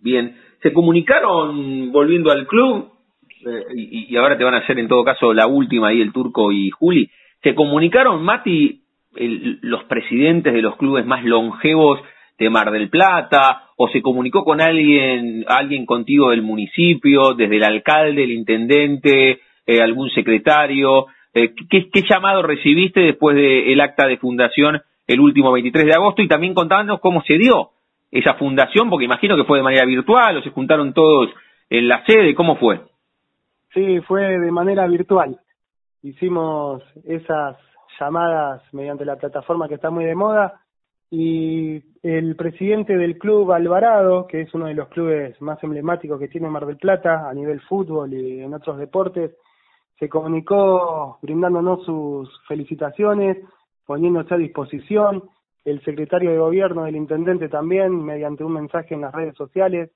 Bien, 0.00 0.36
¿se 0.62 0.72
comunicaron 0.72 1.92
volviendo 1.92 2.32
al 2.32 2.48
club 2.48 2.95
eh, 3.44 3.64
y, 3.74 4.16
ahora 4.16 4.38
te 4.38 4.44
van 4.44 4.54
a 4.54 4.58
hacer 4.58 4.78
en 4.78 4.88
todo 4.88 5.04
caso 5.04 5.32
la 5.34 5.46
última 5.46 5.88
ahí 5.88 6.00
el 6.00 6.12
Turco 6.12 6.52
y 6.52 6.70
Juli, 6.70 7.10
¿se 7.42 7.54
comunicaron, 7.54 8.22
Mati, 8.22 8.82
los 9.14 9.84
presidentes 9.84 10.52
de 10.52 10.62
los 10.62 10.76
clubes 10.76 11.06
más 11.06 11.24
longevos 11.24 12.00
de 12.38 12.50
Mar 12.50 12.70
del 12.70 12.90
Plata 12.90 13.62
o 13.76 13.88
se 13.88 14.02
comunicó 14.02 14.44
con 14.44 14.60
alguien, 14.60 15.44
alguien 15.48 15.86
contigo 15.86 16.30
del 16.30 16.42
municipio, 16.42 17.34
desde 17.34 17.56
el 17.56 17.64
alcalde, 17.64 18.24
el 18.24 18.32
intendente, 18.32 19.40
eh, 19.66 19.82
algún 19.82 20.10
secretario? 20.10 21.06
Eh, 21.34 21.52
¿qué, 21.70 21.88
¿qué, 21.90 22.02
llamado 22.08 22.42
recibiste 22.42 23.00
después 23.00 23.36
del 23.36 23.80
acta 23.80 24.06
de 24.06 24.16
fundación 24.16 24.80
el 25.06 25.20
último 25.20 25.52
23 25.52 25.86
de 25.86 25.94
agosto? 25.94 26.22
Y 26.22 26.28
también 26.28 26.54
contándonos 26.54 27.00
cómo 27.00 27.22
se 27.26 27.38
dio 27.38 27.70
esa 28.10 28.34
fundación, 28.34 28.88
porque 28.88 29.04
imagino 29.04 29.36
que 29.36 29.44
fue 29.44 29.58
de 29.58 29.64
manera 29.64 29.84
virtual 29.84 30.36
o 30.38 30.42
se 30.42 30.50
juntaron 30.50 30.94
todos 30.94 31.30
en 31.68 31.88
la 31.88 32.04
sede, 32.06 32.34
¿cómo 32.34 32.56
fue? 32.56 32.80
Sí, 33.72 34.00
fue 34.02 34.38
de 34.38 34.50
manera 34.50 34.86
virtual. 34.86 35.38
Hicimos 36.02 36.82
esas 37.04 37.56
llamadas 37.98 38.62
mediante 38.72 39.04
la 39.04 39.16
plataforma 39.16 39.68
que 39.68 39.74
está 39.74 39.90
muy 39.90 40.04
de 40.04 40.14
moda 40.14 40.60
y 41.10 41.82
el 42.02 42.36
presidente 42.36 42.96
del 42.96 43.18
club 43.18 43.52
Alvarado, 43.52 44.26
que 44.26 44.42
es 44.42 44.54
uno 44.54 44.66
de 44.66 44.74
los 44.74 44.88
clubes 44.88 45.40
más 45.40 45.62
emblemáticos 45.62 46.18
que 46.18 46.28
tiene 46.28 46.50
Mar 46.50 46.66
del 46.66 46.78
Plata 46.78 47.28
a 47.28 47.34
nivel 47.34 47.60
fútbol 47.60 48.12
y 48.12 48.40
en 48.40 48.54
otros 48.54 48.78
deportes, 48.78 49.36
se 49.98 50.08
comunicó 50.08 51.18
brindándonos 51.22 51.84
sus 51.84 52.28
felicitaciones, 52.46 53.38
poniéndose 53.86 54.34
a 54.34 54.38
disposición, 54.38 55.22
el 55.64 55.82
secretario 55.84 56.30
de 56.30 56.38
gobierno 56.38 56.84
del 56.84 56.96
intendente 56.96 57.48
también, 57.48 58.04
mediante 58.04 58.44
un 58.44 58.52
mensaje 58.52 58.94
en 58.94 59.00
las 59.00 59.14
redes 59.14 59.34
sociales. 59.36 59.90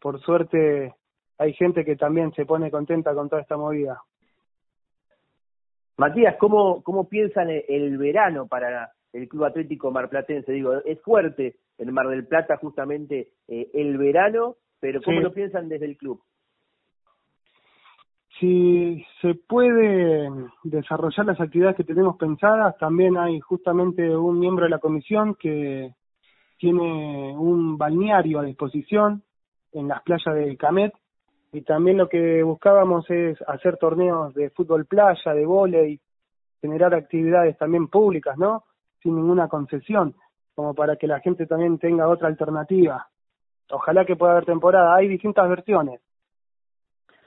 Por 0.00 0.20
suerte 0.20 0.94
hay 1.38 1.52
gente 1.54 1.84
que 1.84 1.96
también 1.96 2.32
se 2.32 2.46
pone 2.46 2.70
contenta 2.70 3.14
con 3.14 3.28
toda 3.28 3.42
esta 3.42 3.56
movida. 3.56 4.00
Matías, 5.96 6.36
¿cómo, 6.38 6.82
cómo 6.82 7.08
piensan 7.08 7.48
el 7.50 7.96
verano 7.98 8.46
para 8.46 8.92
el 9.12 9.28
Club 9.28 9.44
Atlético 9.44 9.90
Marplatense? 9.90 10.52
Digo, 10.52 10.74
es 10.84 11.00
fuerte 11.02 11.56
en 11.78 11.92
Mar 11.92 12.08
del 12.08 12.26
Plata 12.26 12.56
justamente 12.56 13.28
eh, 13.48 13.70
el 13.74 13.96
verano, 13.96 14.56
pero 14.80 15.00
¿cómo 15.02 15.20
lo 15.20 15.32
piensan 15.32 15.68
desde 15.68 15.86
el 15.86 15.96
club? 15.96 16.20
si 18.40 19.04
se 19.20 19.34
puede 19.34 20.28
desarrollar 20.64 21.26
las 21.26 21.40
actividades 21.40 21.76
que 21.76 21.84
tenemos 21.84 22.16
pensadas, 22.16 22.76
también 22.78 23.16
hay 23.16 23.38
justamente 23.40 24.16
un 24.16 24.38
miembro 24.38 24.64
de 24.64 24.70
la 24.70 24.78
comisión 24.78 25.34
que 25.36 25.94
tiene 26.58 27.36
un 27.36 27.78
balneario 27.78 28.40
a 28.40 28.44
disposición 28.44 29.22
en 29.72 29.88
las 29.88 30.02
playas 30.02 30.34
de 30.34 30.56
Camet 30.56 30.92
y 31.54 31.62
también 31.62 31.98
lo 31.98 32.08
que 32.08 32.42
buscábamos 32.42 33.08
es 33.08 33.38
hacer 33.46 33.76
torneos 33.76 34.34
de 34.34 34.50
fútbol 34.50 34.86
playa, 34.86 35.32
de 35.32 35.46
vóley, 35.46 36.00
generar 36.60 36.92
actividades 36.92 37.56
también 37.56 37.86
públicas, 37.86 38.36
¿no? 38.36 38.64
Sin 39.00 39.14
ninguna 39.14 39.46
concesión, 39.46 40.16
como 40.56 40.74
para 40.74 40.96
que 40.96 41.06
la 41.06 41.20
gente 41.20 41.46
también 41.46 41.78
tenga 41.78 42.08
otra 42.08 42.26
alternativa. 42.26 43.06
Ojalá 43.70 44.04
que 44.04 44.16
pueda 44.16 44.32
haber 44.32 44.46
temporada. 44.46 44.96
Hay 44.96 45.06
distintas 45.06 45.48
versiones. 45.48 46.00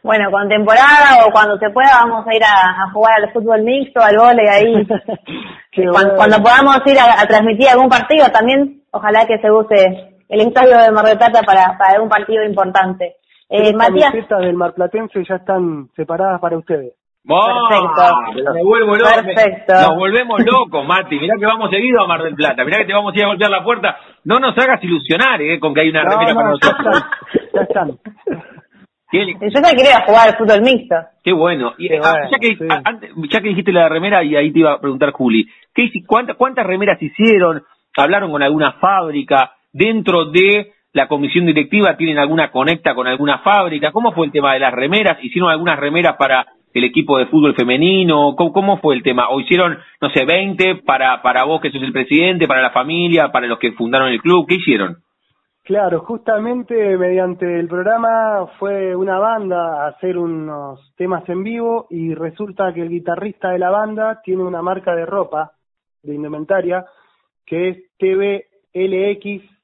Bueno, 0.03 0.29
con 0.29 0.49
temporada 0.49 1.25
o 1.25 1.31
cuando 1.31 1.57
se 1.57 1.69
pueda 1.69 2.03
vamos 2.03 2.27
a 2.27 2.35
ir 2.35 2.43
a, 2.43 2.91
jugar 2.91 3.23
al 3.23 3.31
fútbol 3.31 3.63
mixto, 3.63 4.01
al 4.01 4.17
vóley 4.17 4.45
ahí. 4.45 4.87
cuando, 6.17 6.43
podamos 6.43 6.81
ir 6.85 6.97
a, 6.99 7.25
transmitir 7.25 7.69
algún 7.69 7.87
partido 7.87 8.27
también, 8.27 8.83
ojalá 8.91 9.25
que 9.25 9.39
se 9.39 9.49
use 9.49 10.19
el 10.27 10.41
estadio 10.41 10.77
de 10.79 10.91
Mar 10.91 11.05
del 11.05 11.17
Plata 11.17 11.43
para, 11.43 11.77
para 11.77 11.93
algún 11.93 12.09
partido 12.09 12.43
importante. 12.43 13.15
Eh, 13.49 13.73
Matías. 13.73 14.13
Las 14.29 14.41
del 14.41 14.55
Marplatense 14.55 15.23
ya 15.23 15.36
están 15.36 15.89
separadas 15.95 16.39
para 16.41 16.57
ustedes. 16.57 16.93
Perfecto. 17.27 18.53
Me 18.53 18.63
vuelvo 18.63 18.95
loco. 18.95 19.10
Perfecto. 19.13 19.73
Nos 19.73 19.95
volvemos 19.95 20.39
locos, 20.45 20.88
Mati. 20.88 21.19
Mirá 21.19 21.36
que 21.38 21.45
vamos 21.45 21.69
seguido 21.69 22.01
a 22.01 22.07
Mar 22.07 22.23
del 22.23 22.36
Plata. 22.36 22.63
Mirá 22.63 22.77
que 22.77 22.86
te 22.86 22.93
vamos 22.93 23.13
a 23.13 23.17
ir 23.17 23.25
a 23.25 23.27
golpear 23.27 23.51
la 23.51 23.63
puerta. 23.63 23.97
No 24.23 24.39
nos 24.39 24.57
hagas 24.57 24.81
ilusionar, 24.83 25.41
eh, 25.41 25.60
con 25.60 25.73
que 25.73 25.81
hay 25.81 25.89
una 25.89 26.03
remera 26.03 26.33
para 26.33 26.49
nosotros. 26.49 27.03
Ya 27.53 27.62
están. 27.62 27.99
Yo 29.12 29.62
te 29.62 29.75
quería 29.75 30.03
jugar 30.05 30.29
al 30.29 30.38
fútbol 30.38 30.62
mixto. 30.62 30.95
Qué 31.23 31.33
bueno. 31.33 31.73
Y, 31.77 31.93
ah, 31.95 32.29
ya, 32.29 32.39
que, 32.39 32.57
ya 33.29 33.41
que 33.41 33.49
dijiste 33.49 33.71
la 33.71 33.89
remera, 33.89 34.23
y 34.23 34.36
ahí 34.36 34.51
te 34.51 34.60
iba 34.60 34.73
a 34.73 34.79
preguntar, 34.79 35.12
Juli, 35.12 35.47
¿qué, 35.73 35.89
cuántas, 36.05 36.36
¿cuántas 36.36 36.65
remeras 36.65 37.01
hicieron? 37.01 37.63
¿Hablaron 37.97 38.31
con 38.31 38.43
alguna 38.43 38.73
fábrica? 38.73 39.53
¿Dentro 39.71 40.25
de 40.25 40.73
la 40.97 41.07
comisión 41.07 41.45
directiva 41.45 41.95
tienen 41.95 42.17
alguna 42.17 42.49
conecta 42.49 42.95
con 42.95 43.05
alguna 43.05 43.38
fábrica? 43.39 43.91
¿Cómo 43.91 44.13
fue 44.13 44.25
el 44.25 44.31
tema 44.31 44.53
de 44.53 44.60
las 44.60 44.73
remeras? 44.73 45.23
¿Hicieron 45.23 45.51
algunas 45.51 45.79
remeras 45.79 46.17
para 46.17 46.47
el 46.73 46.83
equipo 46.83 47.19
de 47.19 47.27
fútbol 47.27 47.53
femenino? 47.53 48.36
¿Cómo, 48.36 48.77
fue 48.79 48.95
el 48.95 49.03
tema? 49.03 49.29
¿O 49.29 49.39
hicieron, 49.39 49.77
no 50.01 50.10
sé, 50.10 50.25
20 50.25 50.77
para, 50.77 51.21
para 51.21 51.43
vos 51.43 51.62
que 51.62 51.69
sos 51.69 51.83
el 51.83 51.93
presidente, 51.93 52.47
para 52.47 52.63
la 52.63 52.71
familia, 52.71 53.31
para 53.31 53.45
los 53.45 53.60
que 53.60 53.73
fundaron 53.73 54.10
el 54.10 54.19
club? 54.19 54.47
¿Qué 54.47 54.55
hicieron? 54.55 54.97
Claro, 55.63 55.99
justamente 55.99 56.97
mediante 56.97 57.60
el 57.60 57.67
programa 57.67 58.47
fue 58.57 58.95
una 58.95 59.19
banda 59.19 59.83
a 59.83 59.89
hacer 59.89 60.17
unos 60.17 60.79
temas 60.95 61.29
en 61.29 61.43
vivo 61.43 61.86
y 61.91 62.15
resulta 62.15 62.73
que 62.73 62.81
el 62.81 62.89
guitarrista 62.89 63.49
de 63.49 63.60
la 63.60 63.69
banda 63.69 64.19
tiene 64.23 64.41
una 64.41 64.63
marca 64.63 64.95
de 64.95 65.05
ropa, 65.05 65.51
de 66.01 66.15
indumentaria, 66.15 66.86
que 67.45 67.69
es 67.69 67.77
TVLX. 67.99 69.56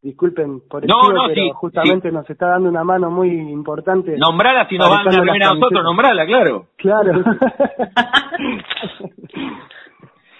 Disculpen 0.00 0.60
por 0.68 0.84
el 0.84 0.88
no, 0.88 1.12
no, 1.12 1.26
pero 1.26 1.54
justamente 1.54 2.12
nos 2.12 2.28
está 2.30 2.46
dando 2.48 2.68
una 2.68 2.84
mano 2.84 3.10
muy 3.10 3.30
importante. 3.30 4.16
Nombrala 4.16 4.68
si 4.68 4.78
nos 4.78 4.88
van 4.88 5.08
a 5.08 5.10
a 5.10 5.54
nosotros, 5.54 5.82
nombrala, 5.82 6.24
claro. 6.24 6.66
Claro. 6.76 7.24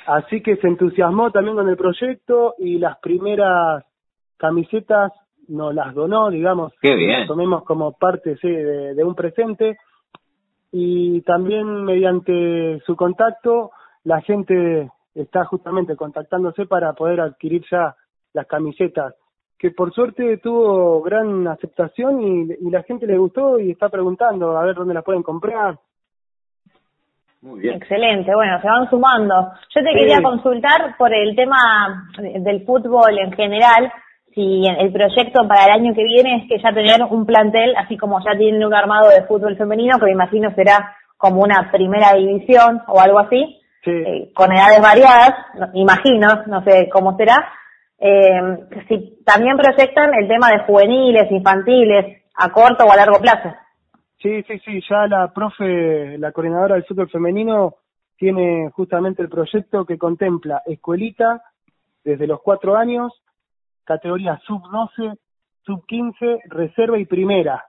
Así 0.06 0.40
que 0.42 0.56
se 0.56 0.68
entusiasmó 0.68 1.30
también 1.32 1.56
con 1.56 1.68
el 1.68 1.76
proyecto 1.76 2.54
y 2.58 2.78
las 2.78 2.98
primeras 2.98 3.84
camisetas 4.38 5.12
nos 5.48 5.74
las 5.74 5.94
donó, 5.94 6.30
digamos, 6.30 6.72
Qué 6.80 6.94
bien. 6.94 7.26
tomemos 7.26 7.64
como 7.64 7.92
parte 7.92 8.36
de, 8.42 9.04
un 9.04 9.14
presente 9.14 9.76
y 10.72 11.20
también 11.22 11.84
mediante 11.84 12.80
su 12.86 12.96
contacto 12.96 13.70
la 14.04 14.20
gente 14.20 14.90
está 15.14 15.44
justamente 15.44 15.96
contactándose 15.96 16.66
para 16.66 16.92
poder 16.92 17.20
adquirir 17.20 17.64
ya 17.70 17.96
las 18.32 18.46
camisetas 18.46 19.14
que 19.58 19.72
por 19.72 19.92
suerte 19.92 20.38
tuvo 20.38 21.02
gran 21.02 21.46
aceptación 21.48 22.22
y, 22.22 22.70
la 22.70 22.82
gente 22.84 23.06
le 23.06 23.18
gustó 23.18 23.58
y 23.58 23.72
está 23.72 23.88
preguntando 23.88 24.56
a 24.56 24.64
ver 24.64 24.76
dónde 24.76 24.94
las 24.94 25.04
pueden 25.04 25.22
comprar. 25.22 25.78
Muy 27.42 27.60
bien. 27.60 27.74
Excelente, 27.76 28.34
bueno, 28.34 28.60
se 28.60 28.66
van 28.66 28.88
sumando. 28.90 29.34
Yo 29.74 29.82
te 29.82 29.92
quería 29.92 30.22
consultar 30.22 30.96
por 30.96 31.12
el 31.12 31.34
tema 31.36 32.08
del 32.18 32.64
fútbol 32.64 33.18
en 33.18 33.32
general, 33.32 33.92
si 34.34 34.64
el 34.66 34.92
proyecto 34.92 35.48
para 35.48 35.64
el 35.64 35.80
año 35.80 35.94
que 35.94 36.04
viene 36.04 36.36
es 36.36 36.48
que 36.48 36.62
ya 36.62 36.72
tener 36.72 37.02
un 37.10 37.26
plantel, 37.26 37.74
así 37.76 37.96
como 37.96 38.20
ya 38.20 38.36
tienen 38.38 38.64
un 38.64 38.74
armado 38.74 39.08
de 39.08 39.24
fútbol 39.24 39.56
femenino, 39.56 39.98
que 39.98 40.06
me 40.06 40.12
imagino 40.12 40.52
será 40.54 40.94
como 41.16 41.42
una 41.42 41.70
primera 41.72 42.12
división 42.14 42.80
o 42.86 43.00
algo 43.00 43.18
así, 43.18 43.60
eh, 43.86 44.30
con 44.34 44.52
edades 44.52 44.80
variadas, 44.80 45.34
imagino, 45.74 46.44
no 46.46 46.62
sé 46.62 46.88
cómo 46.92 47.16
será. 47.16 47.50
Eh, 48.00 48.40
si 48.88 49.22
también 49.24 49.56
proyectan 49.56 50.14
el 50.14 50.28
tema 50.28 50.50
de 50.50 50.61
juveniles, 50.61 51.30
infantiles, 51.30 52.22
a 52.34 52.50
corto 52.50 52.84
o 52.84 52.92
a 52.92 52.96
largo 52.96 53.20
plazo. 53.20 53.54
Sí, 54.22 54.42
sí, 54.44 54.58
sí, 54.64 54.80
ya 54.88 55.06
la 55.06 55.32
profe, 55.32 56.18
la 56.18 56.32
coordinadora 56.32 56.74
del 56.74 56.84
fútbol 56.84 57.11
femenino, 57.11 57.74
tiene 58.16 58.70
justamente 58.70 59.22
el 59.22 59.28
proyecto 59.28 59.84
que 59.84 59.96
contempla 59.96 60.62
escuelita 60.66 61.42
desde 62.04 62.26
los 62.26 62.40
cuatro 62.42 62.76
años 62.76 63.12
categoría 63.84 64.38
sub-12, 64.46 65.18
sub-15, 65.62 66.40
reserva 66.50 66.98
y 66.98 67.06
primera. 67.06 67.64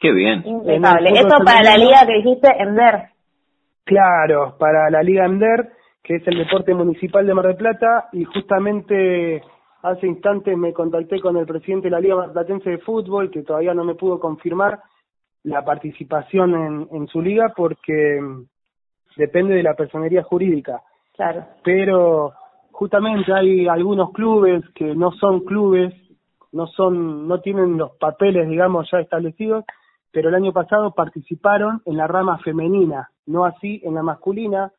Qué 0.00 0.10
bien. 0.10 0.42
Impecable. 0.44 1.10
Eso 1.10 1.44
para 1.44 1.62
la 1.62 1.76
liga 1.76 2.04
que 2.04 2.14
dijiste, 2.14 2.48
EMDER. 2.58 3.10
Claro, 3.84 4.56
para 4.58 4.90
la 4.90 5.00
liga 5.02 5.26
EMDER, 5.26 5.72
que 6.02 6.16
es 6.16 6.26
el 6.26 6.38
deporte 6.38 6.74
municipal 6.74 7.26
de 7.26 7.34
Mar 7.34 7.46
del 7.46 7.56
Plata, 7.56 8.08
y 8.12 8.24
justamente 8.24 9.42
hace 9.82 10.06
instantes 10.06 10.56
me 10.56 10.72
contacté 10.72 11.20
con 11.20 11.36
el 11.36 11.46
presidente 11.46 11.86
de 11.86 11.92
la 11.92 12.00
Liga 12.00 12.16
Marplatense 12.16 12.70
de 12.70 12.78
Fútbol, 12.78 13.30
que 13.30 13.42
todavía 13.42 13.74
no 13.74 13.84
me 13.84 13.94
pudo 13.94 14.18
confirmar 14.18 14.80
la 15.44 15.64
participación 15.64 16.54
en, 16.54 16.88
en 16.92 17.08
su 17.08 17.20
liga 17.20 17.52
porque 17.56 18.20
mm, 18.20 18.44
depende 19.16 19.54
de 19.54 19.62
la 19.62 19.74
personería 19.74 20.22
jurídica. 20.22 20.82
Claro. 21.14 21.44
Pero 21.64 22.32
justamente 22.70 23.32
hay 23.32 23.66
algunos 23.68 24.12
clubes 24.12 24.62
que 24.74 24.94
no 24.94 25.12
son 25.12 25.40
clubes, 25.40 25.94
no 26.52 26.66
son, 26.68 27.26
no 27.26 27.40
tienen 27.40 27.76
los 27.76 27.92
papeles, 27.96 28.48
digamos, 28.48 28.88
ya 28.90 29.00
establecidos, 29.00 29.64
pero 30.10 30.28
el 30.28 30.34
año 30.34 30.52
pasado 30.52 30.92
participaron 30.92 31.80
en 31.86 31.96
la 31.96 32.06
rama 32.06 32.38
femenina, 32.38 33.10
no 33.26 33.44
así 33.44 33.80
en 33.84 33.94
la 33.94 34.02
masculina, 34.02 34.72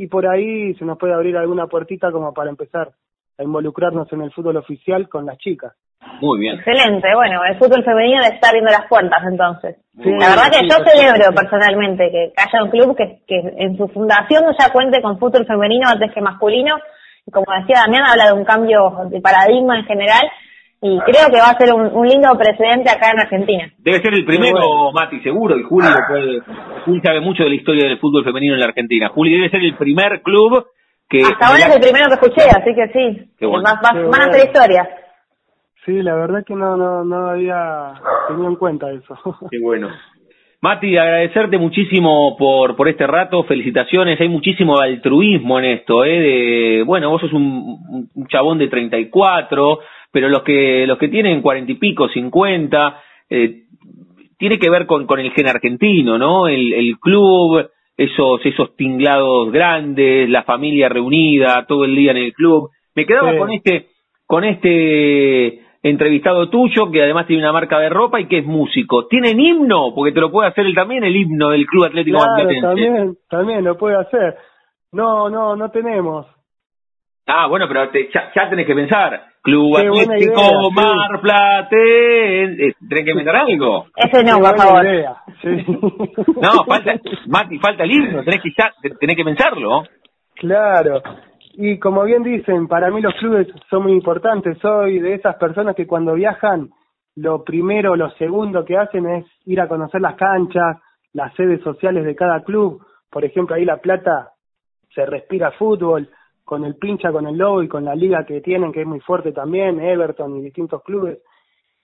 y 0.00 0.06
por 0.06 0.26
ahí 0.26 0.72
se 0.76 0.86
nos 0.86 0.96
puede 0.96 1.12
abrir 1.12 1.36
alguna 1.36 1.66
puertita 1.66 2.10
como 2.10 2.32
para 2.32 2.48
empezar 2.48 2.88
a 3.36 3.42
involucrarnos 3.42 4.10
en 4.14 4.22
el 4.22 4.32
fútbol 4.32 4.56
oficial 4.56 5.10
con 5.10 5.26
las 5.26 5.36
chicas. 5.36 5.74
Muy 6.22 6.40
bien. 6.40 6.56
Excelente, 6.56 7.06
bueno, 7.14 7.44
el 7.44 7.58
fútbol 7.58 7.84
femenino 7.84 8.22
está 8.22 8.48
abriendo 8.48 8.70
las 8.70 8.88
puertas 8.88 9.22
entonces. 9.30 9.76
la 9.92 10.30
verdad 10.30 10.50
que 10.50 10.66
yo 10.66 10.76
celebro 10.90 11.34
personalmente 11.34 12.10
que 12.10 12.32
haya 12.34 12.64
un 12.64 12.70
club 12.70 12.96
que, 12.96 13.20
que 13.26 13.36
en 13.58 13.76
su 13.76 13.88
fundación 13.88 14.44
ya 14.58 14.72
cuente 14.72 15.02
con 15.02 15.18
fútbol 15.18 15.44
femenino 15.46 15.86
antes 15.86 16.10
que 16.14 16.22
masculino 16.22 16.76
como 17.30 17.46
decía 17.60 17.82
Damián, 17.84 18.04
habla 18.08 18.26
de 18.28 18.32
un 18.32 18.44
cambio 18.44 19.06
de 19.10 19.20
paradigma 19.20 19.78
en 19.78 19.84
general 19.84 20.22
y 20.82 20.98
creo 21.00 21.28
que 21.30 21.40
va 21.40 21.50
a 21.50 21.58
ser 21.58 21.74
un, 21.74 22.08
lindo 22.08 22.30
precedente 22.38 22.90
acá 22.90 23.10
en 23.10 23.20
Argentina. 23.20 23.70
Debe 23.78 24.00
ser 24.00 24.14
el 24.14 24.24
primero, 24.24 24.90
Mati, 24.92 25.20
seguro, 25.20 25.58
y 25.58 25.62
Juli, 25.62 25.86
Juli 26.86 27.00
sabe 27.02 27.20
mucho 27.20 27.42
de 27.42 27.50
la 27.50 27.54
historia 27.54 27.86
del 27.86 27.98
fútbol 27.98 28.24
femenino 28.24 28.54
en 28.54 28.60
la 28.60 28.66
Argentina. 28.66 29.10
Juli 29.10 29.34
debe 29.34 29.50
ser 29.50 29.60
el 29.60 29.76
primer 29.76 30.22
club 30.22 30.66
que... 31.08 31.20
Hasta 31.20 31.48
ahora 31.48 31.66
es 31.66 31.74
el 31.74 31.82
primero 31.82 32.06
que 32.08 32.14
escuché, 32.14 32.48
así 32.48 32.74
que 32.74 32.88
sí, 32.88 33.46
van 33.46 34.22
a 34.22 34.32
ser 34.32 34.46
historias. 34.46 34.88
Sí, 35.84 36.02
la 36.02 36.14
verdad 36.14 36.44
que 36.46 36.54
no, 36.54 36.76
no, 36.76 37.04
no 37.04 37.28
había 37.28 37.94
tenido 38.28 38.48
en 38.48 38.56
cuenta 38.56 38.90
eso. 38.90 39.18
Qué 39.50 39.58
bueno. 39.62 39.88
Mati, 40.62 40.96
agradecerte 40.96 41.56
muchísimo 41.56 42.36
por, 42.38 42.76
por 42.76 42.88
este 42.88 43.06
rato, 43.06 43.44
felicitaciones, 43.44 44.20
hay 44.20 44.28
muchísimo 44.28 44.78
altruismo 44.78 45.58
en 45.58 45.64
esto, 45.64 46.04
¿eh? 46.04 46.20
De, 46.20 46.82
bueno, 46.84 47.08
vos 47.08 47.20
sos 47.22 47.32
un, 47.32 48.08
un 48.14 48.26
chabón 48.28 48.58
de 48.58 48.68
34, 48.68 49.78
pero 50.12 50.28
los 50.28 50.42
que, 50.42 50.86
los 50.86 50.98
que 50.98 51.08
tienen 51.08 51.42
cuarenta 51.42 51.72
y 51.72 51.76
pico, 51.76 52.08
cincuenta, 52.08 53.00
eh, 53.28 53.64
tiene 54.38 54.58
que 54.58 54.70
ver 54.70 54.86
con, 54.86 55.06
con 55.06 55.20
el 55.20 55.30
gen 55.32 55.48
argentino, 55.48 56.18
¿no? 56.18 56.48
El, 56.48 56.72
el 56.72 56.98
club, 56.98 57.68
esos, 57.96 58.44
esos 58.44 58.74
tinglados 58.76 59.52
grandes, 59.52 60.28
la 60.28 60.42
familia 60.44 60.88
reunida 60.88 61.66
todo 61.66 61.84
el 61.84 61.94
día 61.94 62.12
en 62.12 62.16
el 62.16 62.32
club. 62.32 62.70
Me 62.94 63.04
quedaba 63.04 63.36
con 63.36 63.52
este, 63.52 63.88
con 64.26 64.44
este 64.44 65.60
entrevistado 65.82 66.48
tuyo, 66.48 66.90
que 66.90 67.02
además 67.02 67.26
tiene 67.26 67.42
una 67.42 67.52
marca 67.52 67.78
de 67.78 67.88
ropa 67.88 68.20
y 68.20 68.26
que 68.26 68.38
es 68.38 68.46
músico. 68.46 69.06
¿Tienen 69.06 69.38
himno? 69.38 69.94
Porque 69.94 70.12
te 70.12 70.20
lo 70.20 70.30
puede 70.30 70.48
hacer 70.48 70.66
él 70.66 70.74
también, 70.74 71.04
el 71.04 71.16
himno 71.16 71.50
del 71.50 71.66
Club 71.66 71.84
Atlético 71.84 72.18
claro, 72.18 72.48
también, 72.60 73.16
también 73.28 73.64
lo 73.64 73.76
puede 73.76 73.96
hacer. 73.96 74.36
No, 74.92 75.28
no, 75.30 75.54
no 75.56 75.70
tenemos. 75.70 76.26
Ah, 77.26 77.46
bueno, 77.46 77.66
pero 77.68 77.90
ya, 77.92 78.32
ya, 78.34 78.50
tenés 78.50 78.66
que 78.66 78.74
pensar. 78.74 79.22
Club 79.42 79.76
Qué 79.76 79.86
Atlético 79.86 80.40
idea, 80.40 80.60
sí. 80.68 80.74
Mar 80.74 81.20
Platense. 81.20 82.66
Eh, 82.66 82.74
Tenés 82.88 83.04
que 83.04 83.10
inventar 83.10 83.36
algo. 83.36 83.86
Ese 83.96 84.24
no, 84.24 84.38
por 84.38 84.56
favor. 84.56 84.86
sí. 85.40 85.64
No, 86.42 86.64
falta, 86.64 86.94
Mati, 87.26 87.58
falta 87.58 87.84
el 87.84 87.92
himno. 87.92 88.22
Tenés 88.24 88.42
que, 88.42 88.50
ya, 88.56 88.72
tenés 88.98 89.16
que 89.16 89.24
pensarlo. 89.24 89.84
Claro. 90.36 91.02
Y 91.54 91.78
como 91.78 92.04
bien 92.04 92.22
dicen, 92.22 92.68
para 92.68 92.90
mí 92.90 93.00
los 93.00 93.14
clubes 93.14 93.48
son 93.68 93.84
muy 93.84 93.92
importantes. 93.92 94.58
Soy 94.58 94.98
de 94.98 95.14
esas 95.14 95.36
personas 95.36 95.74
que 95.74 95.86
cuando 95.86 96.14
viajan, 96.14 96.70
lo 97.16 97.44
primero, 97.44 97.96
lo 97.96 98.10
segundo 98.12 98.64
que 98.64 98.76
hacen 98.76 99.06
es 99.08 99.24
ir 99.46 99.60
a 99.60 99.68
conocer 99.68 100.00
las 100.00 100.14
canchas, 100.16 100.78
las 101.12 101.34
sedes 101.34 101.62
sociales 101.62 102.04
de 102.04 102.14
cada 102.14 102.42
club. 102.42 102.82
Por 103.10 103.24
ejemplo, 103.24 103.56
ahí 103.56 103.64
La 103.64 103.78
Plata 103.78 104.30
se 104.94 105.04
respira 105.06 105.50
fútbol, 105.52 106.08
con 106.50 106.64
el 106.64 106.74
pincha, 106.74 107.12
con 107.12 107.28
el 107.28 107.38
lobo 107.38 107.62
y 107.62 107.68
con 107.68 107.84
la 107.84 107.94
liga 107.94 108.26
que 108.26 108.40
tienen, 108.40 108.72
que 108.72 108.80
es 108.80 108.86
muy 108.86 108.98
fuerte 108.98 109.30
también, 109.30 109.78
Everton 109.78 110.36
y 110.36 110.42
distintos 110.42 110.82
clubes. 110.82 111.18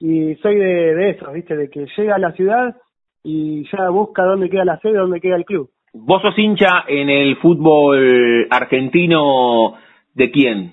Y 0.01 0.35
soy 0.43 0.57
de, 0.57 0.93
de 0.93 1.11
esos, 1.11 1.33
¿viste? 1.33 1.57
De 1.57 1.71
que 1.71 1.87
llega 1.97 2.17
a 2.17 2.19
la 2.19 2.33
ciudad 2.33 2.75
y 3.23 3.63
ya 3.71 3.89
busca 3.91 4.25
dónde 4.25 4.51
queda 4.51 4.65
la 4.65 4.81
sede, 4.81 4.99
dónde 4.99 5.21
queda 5.21 5.37
el 5.37 5.45
club. 5.45 5.71
Vos 5.93 6.21
sos 6.21 6.37
hincha 6.37 6.83
en 6.89 7.09
el 7.09 7.37
fútbol 7.37 8.49
argentino 8.51 9.75
de 10.15 10.33
quién? 10.33 10.73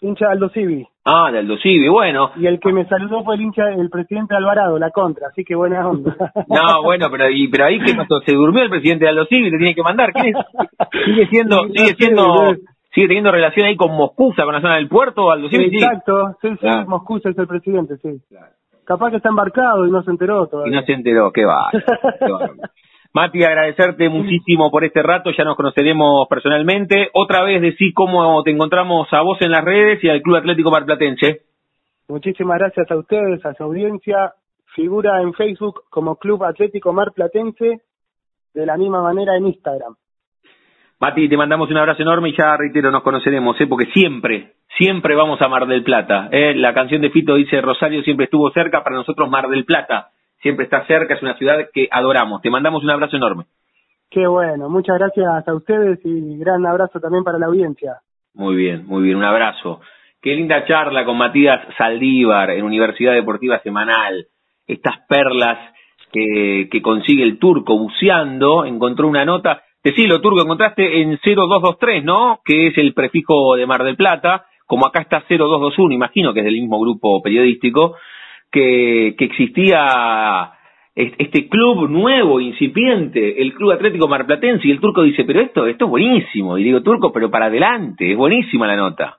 Hincha 0.00 0.26
de 0.26 0.32
Aldo 0.34 0.50
Civi. 0.50 0.86
Ah, 1.04 1.32
de 1.32 1.40
Aldo 1.40 1.56
Civi, 1.58 1.88
bueno. 1.88 2.30
Y 2.36 2.46
el 2.46 2.60
que 2.60 2.72
me 2.72 2.86
saludó 2.86 3.24
fue 3.24 3.34
el 3.34 3.40
hincha, 3.40 3.68
el 3.70 3.90
presidente 3.90 4.36
Alvarado, 4.36 4.78
la 4.78 4.90
contra, 4.90 5.26
así 5.26 5.44
que 5.44 5.56
buena 5.56 5.88
onda. 5.88 6.14
No, 6.48 6.84
bueno, 6.84 7.08
pero, 7.10 7.28
y, 7.30 7.48
pero 7.48 7.64
ahí 7.64 7.80
qué 7.80 7.94
pasó, 7.94 8.20
se 8.20 8.32
durmió 8.32 8.62
el 8.62 8.70
presidente 8.70 9.06
de 9.06 9.10
Aldo 9.10 9.26
Civi, 9.26 9.50
le 9.50 9.58
tiene 9.58 9.74
que 9.74 9.82
mandar. 9.82 10.12
¿Quién 10.12 10.36
es? 10.36 10.46
Sigue 11.04 11.26
siendo, 11.26 11.64
sigue 11.74 11.94
siendo. 11.96 12.54
Sigue 12.94 13.08
teniendo 13.08 13.30
relación 13.32 13.66
ahí 13.66 13.76
con 13.76 13.92
Moscusa, 13.96 14.44
con 14.44 14.54
la 14.54 14.60
zona 14.60 14.76
del 14.76 14.88
puerto, 14.88 15.30
Aldo 15.30 15.48
sí. 15.48 15.56
Exacto, 15.56 16.36
sí, 16.40 16.48
sí, 16.50 16.56
Claro. 16.58 16.88
Moscú 16.88 17.16
es 17.16 17.24
el 17.26 17.46
presidente, 17.46 17.96
sí. 17.98 18.20
Capaz 18.84 19.10
que 19.10 19.16
está 19.16 19.28
embarcado 19.28 19.86
y 19.86 19.90
no 19.90 20.02
se 20.02 20.10
enteró 20.10 20.44
Y 20.44 20.48
todavía. 20.50 20.80
no 20.80 20.86
se 20.86 20.92
enteró, 20.92 21.30
qué 21.32 21.44
va. 21.44 21.70
Mati, 23.14 23.44
agradecerte 23.44 24.08
muchísimo 24.08 24.70
por 24.70 24.84
este 24.84 25.02
rato, 25.02 25.30
ya 25.36 25.44
nos 25.44 25.56
conoceremos 25.56 26.26
personalmente. 26.28 27.10
Otra 27.12 27.42
vez 27.42 27.60
decí 27.60 27.92
cómo 27.92 28.42
te 28.42 28.50
encontramos 28.50 29.06
a 29.12 29.20
vos 29.20 29.36
en 29.42 29.50
las 29.50 29.62
redes 29.62 30.02
y 30.02 30.08
al 30.08 30.22
Club 30.22 30.36
Atlético 30.36 30.70
Marplatense. 30.70 31.42
Muchísimas 32.08 32.58
gracias 32.58 32.90
a 32.90 32.96
ustedes, 32.96 33.44
a 33.44 33.52
su 33.54 33.64
audiencia. 33.64 34.32
Figura 34.74 35.20
en 35.20 35.34
Facebook 35.34 35.82
como 35.90 36.16
Club 36.16 36.42
Atlético 36.44 36.94
Mar 36.94 37.12
Platense, 37.14 37.82
de 38.54 38.66
la 38.66 38.78
misma 38.78 39.02
manera 39.02 39.36
en 39.36 39.46
Instagram. 39.48 39.94
Mati, 41.02 41.28
te 41.28 41.36
mandamos 41.36 41.68
un 41.68 41.76
abrazo 41.76 42.02
enorme 42.02 42.28
y 42.28 42.36
ya 42.36 42.56
reitero, 42.56 42.92
nos 42.92 43.02
conoceremos, 43.02 43.60
¿eh? 43.60 43.66
porque 43.66 43.86
siempre, 43.86 44.52
siempre 44.78 45.16
vamos 45.16 45.42
a 45.42 45.48
Mar 45.48 45.66
del 45.66 45.82
Plata. 45.82 46.28
¿eh? 46.30 46.54
La 46.54 46.72
canción 46.72 47.02
de 47.02 47.10
Fito 47.10 47.34
dice 47.34 47.60
Rosario 47.60 48.04
siempre 48.04 48.26
estuvo 48.26 48.48
cerca, 48.52 48.84
para 48.84 48.94
nosotros 48.94 49.28
Mar 49.28 49.48
del 49.48 49.64
Plata 49.64 50.10
siempre 50.40 50.62
está 50.64 50.86
cerca, 50.86 51.14
es 51.14 51.22
una 51.22 51.36
ciudad 51.36 51.56
que 51.74 51.88
adoramos. 51.90 52.40
Te 52.40 52.50
mandamos 52.50 52.84
un 52.84 52.90
abrazo 52.90 53.16
enorme. 53.16 53.46
Qué 54.10 54.28
bueno, 54.28 54.68
muchas 54.68 54.96
gracias 54.96 55.48
a 55.48 55.54
ustedes 55.56 55.98
y 56.04 56.38
gran 56.38 56.64
abrazo 56.64 57.00
también 57.00 57.24
para 57.24 57.40
la 57.40 57.46
audiencia. 57.46 57.94
Muy 58.34 58.54
bien, 58.54 58.86
muy 58.86 59.02
bien, 59.02 59.16
un 59.16 59.24
abrazo. 59.24 59.80
Qué 60.20 60.36
linda 60.36 60.64
charla 60.66 61.04
con 61.04 61.18
Matías 61.18 61.66
Saldívar 61.78 62.48
en 62.50 62.64
Universidad 62.64 63.14
Deportiva 63.14 63.58
Semanal. 63.64 64.28
Estas 64.68 65.00
perlas 65.08 65.58
que, 66.12 66.68
que 66.70 66.80
consigue 66.80 67.24
el 67.24 67.40
turco 67.40 67.76
buceando, 67.76 68.64
encontró 68.64 69.08
una 69.08 69.24
nota. 69.24 69.64
Decilo, 69.84 70.20
turco, 70.20 70.42
encontraste 70.42 71.00
en 71.02 71.18
0223, 71.18 72.04
¿no? 72.04 72.40
Que 72.44 72.68
es 72.68 72.78
el 72.78 72.94
prefijo 72.94 73.56
de 73.56 73.66
Mar 73.66 73.82
del 73.82 73.96
Plata. 73.96 74.46
Como 74.66 74.86
acá 74.86 75.00
está 75.00 75.22
0221, 75.28 75.92
imagino 75.92 76.32
que 76.32 76.40
es 76.40 76.44
del 76.44 76.54
mismo 76.54 76.80
grupo 76.80 77.20
periodístico, 77.20 77.96
que, 78.50 79.08
existía 79.18 80.52
es- 80.94 81.12
este 81.18 81.48
club 81.48 81.88
nuevo, 81.88 82.40
incipiente, 82.40 83.40
el 83.42 83.54
Club 83.54 83.72
Atlético 83.72 84.06
Marplatense, 84.08 84.68
y 84.68 84.70
el 84.70 84.80
turco 84.80 85.02
dice, 85.02 85.24
pero 85.24 85.40
esto, 85.40 85.66
esto 85.66 85.86
es 85.86 85.90
buenísimo. 85.90 86.58
Y 86.58 86.64
digo, 86.64 86.82
turco, 86.82 87.12
pero 87.12 87.30
para 87.30 87.46
adelante, 87.46 88.12
es 88.12 88.16
buenísima 88.16 88.66
la 88.66 88.76
nota. 88.76 89.16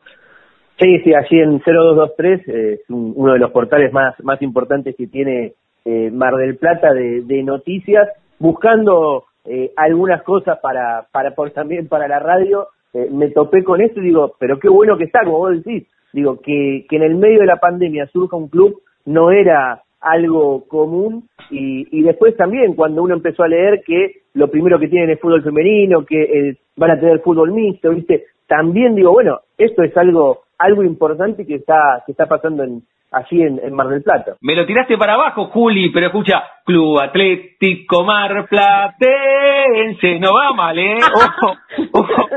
Sí, 0.80 1.00
sí, 1.04 1.14
allí 1.14 1.40
en 1.40 1.60
0223 1.60 2.48
eh, 2.48 2.74
es 2.82 2.90
un- 2.90 3.14
uno 3.16 3.34
de 3.34 3.40
los 3.40 3.52
portales 3.52 3.92
más, 3.92 4.16
más 4.24 4.42
importantes 4.42 4.96
que 4.98 5.08
tiene 5.08 5.54
eh, 5.86 6.10
Mar 6.12 6.36
del 6.36 6.56
Plata 6.58 6.94
de 6.94 7.44
noticias, 7.44 8.08
buscando 8.40 9.26
eh, 9.46 9.72
algunas 9.76 10.24
cosas 10.24 10.60
para, 10.62 11.08
para 11.12 11.32
por, 11.36 11.52
también 11.52 11.88
para 11.88 12.08
la 12.08 12.20
radio. 12.20 12.68
eh, 12.94 13.10
me 13.12 13.30
topé 13.30 13.64
con 13.64 13.82
esto 13.82 14.00
y 14.00 14.06
digo, 14.06 14.36
pero 14.40 14.60
qué 14.60 14.70
bueno 14.70 14.98
que 14.98 15.06
está, 15.06 15.24
como 15.24 15.40
vos 15.40 15.64
decís. 15.64 15.88
Digo, 16.14 16.40
que, 16.42 16.86
que 16.88 16.96
en 16.96 17.04
el 17.04 17.16
medio 17.16 17.40
de 17.40 17.48
la 17.48 17.58
pandemia 17.58 18.06
surja 18.08 18.38
un 18.38 18.48
club 18.48 18.82
no 19.06 19.32
era 19.32 19.82
algo 20.00 20.66
común 20.68 21.28
y, 21.50 21.88
y 21.98 22.04
después 22.04 22.36
también 22.36 22.76
cuando 22.76 23.02
uno 23.02 23.16
empezó 23.16 23.44
a 23.44 23.48
leer 23.48 23.82
que 23.86 24.24
lo 24.34 24.50
primero 24.50 24.78
que 24.78 24.90
tienen 24.90 25.10
es 25.10 25.20
fútbol 25.20 25.44
femenino, 25.44 26.06
que 26.06 26.22
eh, 26.24 26.58
van 26.76 26.92
a 26.92 27.00
tener 27.00 27.20
fútbol 27.22 27.52
mixto, 27.52 27.90
¿viste? 27.92 28.26
También 28.56 28.94
digo, 28.94 29.12
bueno, 29.12 29.40
esto 29.58 29.82
es 29.82 29.98
algo 29.98 30.44
algo 30.60 30.84
importante 30.84 31.44
que 31.44 31.56
está 31.56 32.04
que 32.06 32.12
está 32.12 32.28
pasando 32.28 32.64
en 32.64 32.84
allí 33.12 33.42
en, 33.42 33.60
en 33.64 33.74
Mar 33.74 33.88
del 33.88 34.04
Plata. 34.04 34.36
Me 34.42 34.54
lo 34.56 34.68
tiraste 34.68 34.96
para 34.96 35.16
abajo, 35.16 35.48
Juli, 35.48 35.90
pero 35.90 36.06
escucha, 36.08 36.44
Club 36.64 37.00
Atlético 37.00 38.04
Marplatense, 38.04 40.20
no 40.20 40.36
va 40.36 40.54
mal, 40.54 40.78
¿eh? 40.78 41.00
Ojo, 41.16 41.56
ojo. 41.94 42.28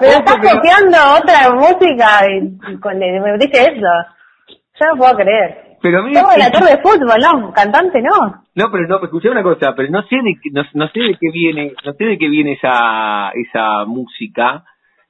Pero 0.00 0.12
ojo 0.12 0.18
estás 0.18 0.36
copiando 0.36 0.96
otra 1.20 1.50
música 1.54 2.24
y, 2.26 2.38
y 2.72 2.80
con, 2.80 2.98
me 2.98 3.36
dice 3.38 3.62
eso. 3.62 3.92
Yo 4.80 4.86
no 4.92 4.96
puedo 4.96 5.14
creer. 5.14 5.76
Pero 5.82 6.02
mira, 6.04 6.22
Todo 6.22 6.32
el 6.36 6.42
actor 6.42 6.64
de 6.64 6.78
fútbol, 6.78 7.20
¿no? 7.20 7.52
Cantante, 7.52 8.00
no. 8.00 8.44
No, 8.54 8.70
pero 8.72 8.88
no, 8.88 9.04
escuché 9.04 9.28
una 9.28 9.42
cosa, 9.42 9.74
pero 9.76 9.90
no 9.90 10.00
sé 10.04 10.16
de 10.16 10.38
qué, 10.42 10.48
no, 10.52 10.62
no 10.72 10.88
sé 10.88 11.00
de 11.00 11.18
qué 11.20 11.30
viene, 11.30 11.74
no 11.84 11.92
sé 11.92 12.04
de 12.04 12.16
qué 12.16 12.28
viene 12.28 12.54
esa 12.54 13.30
esa 13.34 13.84
música, 13.84 14.64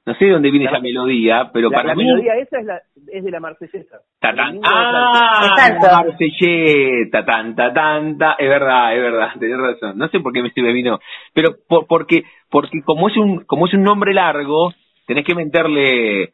no 0.07 0.13
sé 0.15 0.23
de 0.23 0.31
dónde 0.31 0.51
viene 0.51 0.65
La- 0.65 0.71
esa 0.71 0.79
melodía, 0.79 1.49
pero 1.51 1.69
la, 1.69 1.75
para 1.79 1.89
la 1.89 1.95
mí 1.95 2.05
melodía 2.05 2.35
esa 2.35 2.59
es, 2.59 2.65
la, 2.65 2.81
es 3.11 3.23
de 3.25 3.29
la 3.29 3.41
marsellesa. 3.41 3.97
Tatán. 4.21 4.57
Ah, 4.63 5.47
Exacto. 5.49 5.85
Marselleta, 5.91 7.25
tanta, 7.25 7.73
tanta, 7.73 8.35
es 8.39 8.47
verdad, 8.47 8.95
es 8.95 9.01
verdad, 9.01 9.27
tenés 9.39 9.57
razón. 9.57 9.97
No 9.97 10.07
sé 10.07 10.21
por 10.21 10.31
qué 10.31 10.41
me 10.41 10.51
me 10.55 10.71
vino, 10.71 10.99
pero 11.33 11.57
por, 11.67 11.87
porque, 11.87 12.23
porque 12.49 12.81
como 12.85 13.09
es 13.09 13.17
un, 13.17 13.43
como 13.43 13.67
es 13.67 13.73
un 13.73 13.83
nombre 13.83 14.13
largo, 14.13 14.71
tenés 15.05 15.25
que 15.25 15.35
meterle, 15.35 16.31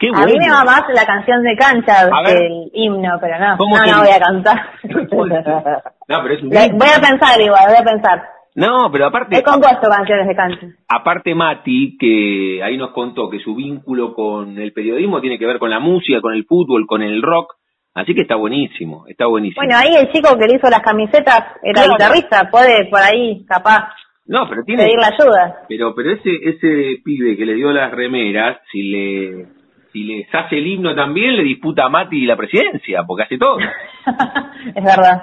qué 0.00 0.08
A 0.08 0.12
bueno. 0.18 0.26
mí 0.26 0.38
me 0.40 0.50
va 0.50 0.64
más 0.64 0.82
la 0.92 1.06
canción 1.06 1.44
de 1.44 1.56
cancha 1.56 2.00
A 2.12 2.28
el 2.28 2.70
himno, 2.74 3.18
pero 3.20 3.38
no, 3.38 3.56
¿Cómo 3.56 3.78
no, 3.78 3.84
no 3.86 3.98
voy 4.00 4.10
a 4.10 4.18
cantar. 4.18 4.58
No, 6.08 6.22
pero 6.24 6.34
es 6.34 6.42
un 6.42 6.48
voy 6.50 6.88
a 6.88 7.00
pensar 7.00 7.40
igual, 7.40 7.66
voy 7.68 7.76
a 7.78 7.84
pensar. 7.84 8.31
No, 8.54 8.90
pero 8.92 9.06
aparte, 9.06 9.38
He 9.38 9.42
compuesto 9.42 9.88
canciones 9.88 10.28
de 10.28 10.34
cancha. 10.36 10.66
aparte 10.88 11.34
Mati, 11.34 11.96
que 11.98 12.60
ahí 12.62 12.76
nos 12.76 12.90
contó 12.90 13.30
que 13.30 13.38
su 13.40 13.54
vínculo 13.54 14.12
con 14.14 14.58
el 14.58 14.72
periodismo 14.72 15.20
tiene 15.20 15.38
que 15.38 15.46
ver 15.46 15.58
con 15.58 15.70
la 15.70 15.80
música, 15.80 16.20
con 16.20 16.34
el 16.34 16.44
fútbol, 16.44 16.86
con 16.86 17.00
el 17.02 17.22
rock, 17.22 17.54
así 17.94 18.14
que 18.14 18.22
está 18.22 18.36
buenísimo, 18.36 19.06
está 19.08 19.24
buenísimo. 19.26 19.62
Bueno, 19.64 19.78
ahí 19.78 19.94
el 19.96 20.12
chico 20.12 20.36
que 20.38 20.46
le 20.46 20.56
hizo 20.56 20.68
las 20.68 20.82
camisetas 20.82 21.44
era 21.62 21.82
Claro. 21.84 21.92
guitarrista, 21.94 22.50
puede 22.50 22.90
por 22.90 23.00
ahí, 23.00 23.42
capaz, 23.46 23.88
no, 24.26 24.46
pero 24.48 24.62
tiene, 24.64 24.84
pedirle 24.84 25.06
ayuda. 25.06 25.56
Pero, 25.68 25.94
pero 25.94 26.10
ese, 26.12 26.30
ese 26.42 27.00
pibe 27.02 27.36
que 27.38 27.46
le 27.46 27.54
dio 27.54 27.72
las 27.72 27.90
remeras, 27.90 28.58
si 28.70 28.82
le, 28.82 29.46
si 29.94 30.04
les 30.04 30.26
hace 30.34 30.58
el 30.58 30.66
himno 30.66 30.94
también, 30.94 31.36
le 31.36 31.42
disputa 31.42 31.84
a 31.86 31.88
Mati 31.88 32.26
la 32.26 32.36
presidencia, 32.36 33.02
porque 33.06 33.22
hace 33.24 33.38
todo. 33.38 33.56
es 34.74 34.84
verdad. 34.84 35.22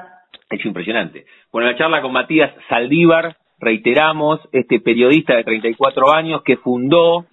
Es 0.50 0.66
impresionante. 0.66 1.26
Bueno, 1.52 1.70
la 1.70 1.78
charla 1.78 2.02
con 2.02 2.12
Matías 2.12 2.52
Saldívar, 2.70 3.38
reiteramos, 3.60 4.40
este 4.52 4.80
periodista 4.80 5.36
de 5.36 5.44
34 5.44 6.12
años 6.12 6.42
que 6.44 6.58
fundó 6.58 7.26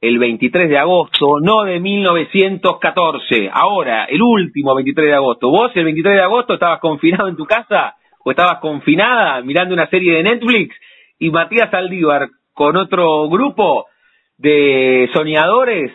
el 0.00 0.18
23 0.18 0.68
de 0.68 0.78
agosto, 0.78 1.38
no 1.40 1.64
de 1.64 1.80
1914, 1.80 3.50
ahora, 3.52 4.04
el 4.04 4.20
último 4.20 4.74
23 4.74 5.08
de 5.08 5.14
agosto. 5.14 5.48
¿Vos 5.48 5.70
el 5.74 5.84
23 5.84 6.16
de 6.16 6.22
agosto 6.22 6.54
estabas 6.54 6.80
confinado 6.80 7.28
en 7.28 7.36
tu 7.36 7.44
casa 7.44 7.94
o 8.24 8.30
estabas 8.30 8.58
confinada 8.60 9.40
mirando 9.42 9.74
una 9.74 9.88
serie 9.88 10.14
de 10.14 10.22
Netflix? 10.24 10.74
Y 11.18 11.30
Matías 11.30 11.70
Saldívar 11.70 12.28
con 12.52 12.76
otro 12.76 13.28
grupo 13.28 13.86
de 14.38 15.08
soñadores, 15.14 15.92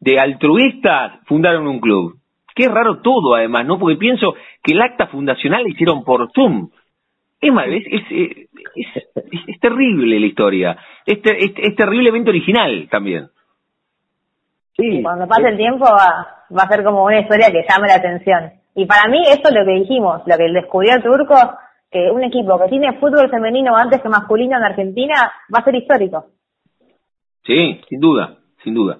de 0.00 0.18
altruistas, 0.18 1.20
fundaron 1.26 1.66
un 1.66 1.80
club. 1.80 2.21
Qué 2.54 2.68
raro 2.68 3.00
todo, 3.00 3.34
además, 3.34 3.66
¿no? 3.66 3.78
Porque 3.78 3.96
pienso 3.96 4.34
que 4.62 4.72
el 4.72 4.82
acta 4.82 5.06
fundacional 5.06 5.62
la 5.62 5.70
hicieron 5.70 6.04
por 6.04 6.30
Zoom. 6.32 6.70
Es, 7.40 7.52
mal- 7.52 7.72
es, 7.72 7.84
es, 8.10 8.48
es, 9.48 9.60
terrible 9.60 10.20
la 10.20 10.26
historia. 10.26 10.76
Es, 11.06 11.20
ter- 11.22 11.36
es, 11.38 11.52
es 11.56 11.74
terriblemente 11.76 12.30
original 12.30 12.88
también. 12.90 13.28
Sí, 14.76 15.02
cuando 15.02 15.26
pase 15.26 15.48
el 15.48 15.56
tiempo 15.56 15.84
va, 15.84 16.46
va 16.56 16.62
a 16.62 16.68
ser 16.68 16.84
como 16.84 17.04
una 17.04 17.20
historia 17.20 17.50
que 17.50 17.64
llame 17.68 17.88
la 17.88 17.96
atención. 17.96 18.52
Y 18.74 18.86
para 18.86 19.10
mí 19.10 19.20
eso 19.26 19.42
es 19.48 19.54
lo 19.54 19.64
que 19.64 19.80
dijimos, 19.80 20.22
lo 20.26 20.36
que 20.36 20.44
descubrió 20.52 20.94
el 20.94 21.02
turco, 21.02 21.34
que 21.90 22.10
un 22.10 22.22
equipo 22.24 22.58
que 22.58 22.68
tiene 22.68 22.98
fútbol 22.98 23.28
femenino 23.30 23.76
antes 23.76 24.00
que 24.00 24.08
masculino 24.08 24.56
en 24.56 24.64
Argentina 24.64 25.14
va 25.54 25.58
a 25.58 25.64
ser 25.64 25.74
histórico. 25.74 26.26
Sí, 27.44 27.80
sin 27.88 28.00
duda, 28.00 28.36
sin 28.62 28.74
duda. 28.74 28.98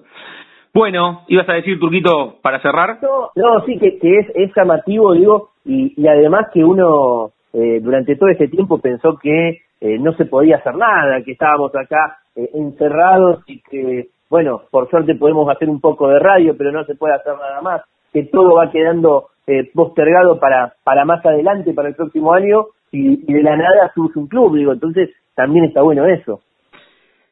Bueno, 0.73 1.21
ibas 1.27 1.47
a 1.49 1.53
decir, 1.53 1.79
Turquito, 1.79 2.37
para 2.41 2.59
cerrar. 2.59 2.97
No, 3.03 3.29
no 3.35 3.63
sí, 3.65 3.77
que, 3.77 3.99
es, 4.01 4.27
es 4.33 4.51
llamativo, 4.55 5.13
digo, 5.13 5.49
y, 5.65 6.07
además 6.07 6.47
que 6.51 6.63
uno 6.63 7.31
eh, 7.53 7.79
durante 7.79 8.15
todo 8.15 8.29
ese 8.29 8.47
tiempo 8.47 8.79
pensó 8.79 9.15
que 9.21 9.61
eh, 9.81 9.99
no 9.99 10.13
se 10.13 10.25
podía 10.25 10.57
hacer 10.57 10.75
nada, 10.75 11.21
que 11.23 11.33
estábamos 11.33 11.75
acá 11.75 12.17
eh, 12.35 12.49
encerrados 12.55 13.43
y 13.45 13.61
que, 13.61 14.07
bueno, 14.31 14.63
por 14.71 14.89
suerte 14.89 15.13
podemos 15.13 15.47
hacer 15.47 15.69
un 15.69 15.79
poco 15.79 16.07
de 16.07 16.17
radio, 16.17 16.55
pero 16.57 16.71
no 16.71 16.83
se 16.85 16.95
puede 16.95 17.13
hacer 17.13 17.33
nada 17.33 17.61
más, 17.61 17.81
que 18.11 18.23
todo 18.23 18.55
va 18.55 18.71
quedando 18.71 19.27
eh, 19.45 19.69
postergado 19.75 20.39
para, 20.39 20.73
para 20.83 21.05
más 21.05 21.23
adelante, 21.23 21.73
para 21.73 21.89
el 21.89 21.95
próximo 21.95 22.33
año, 22.33 22.65
y, 22.91 23.29
y 23.29 23.33
de 23.33 23.43
la 23.43 23.55
nada 23.55 23.91
surge 23.93 24.17
un 24.17 24.27
club, 24.27 24.55
digo, 24.55 24.71
entonces 24.71 25.11
también 25.35 25.65
está 25.65 25.83
bueno 25.83 26.07
eso. 26.07 26.39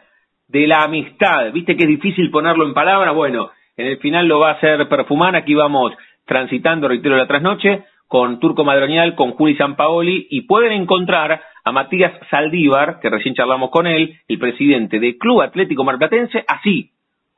de 0.51 0.67
la 0.67 0.83
amistad, 0.83 1.53
viste 1.53 1.77
que 1.77 1.85
es 1.85 1.89
difícil 1.89 2.31
ponerlo 2.31 2.65
en 2.65 2.75
palabras, 2.75 3.15
bueno, 3.15 3.51
en 3.77 3.87
el 3.87 3.99
final 3.99 4.27
lo 4.27 4.41
va 4.41 4.51
a 4.51 4.55
hacer 4.55 4.89
Perfumán, 4.89 5.35
aquí 5.37 5.55
vamos 5.55 5.93
transitando, 6.27 6.89
reitero, 6.89 7.17
la 7.17 7.27
trasnoche, 7.27 7.85
con 8.09 8.41
Turco 8.41 8.65
Madronial, 8.65 9.15
con 9.15 9.33
Juli 9.33 9.57
Sampaoli, 9.57 10.27
y 10.31 10.43
pueden 10.43 10.73
encontrar 10.73 11.41
a 11.65 11.73
Matías 11.73 12.13
Saldívar, 12.31 12.99
que 13.01 13.09
recién 13.09 13.35
charlamos 13.35 13.71
con 13.71 13.87
él, 13.87 14.19
el 14.27 14.39
presidente 14.39 14.99
del 14.99 15.17
Club 15.19 15.43
Atlético 15.43 15.85
Marplatense, 15.85 16.45
así 16.49 16.91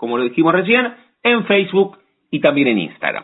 como 0.03 0.19
lo 0.19 0.25
dijimos 0.25 0.53
recién, 0.53 0.95
en 1.23 1.45
Facebook 1.45 1.99
y 2.29 2.41
también 2.41 2.67
en 2.67 2.79
Instagram. 2.81 3.21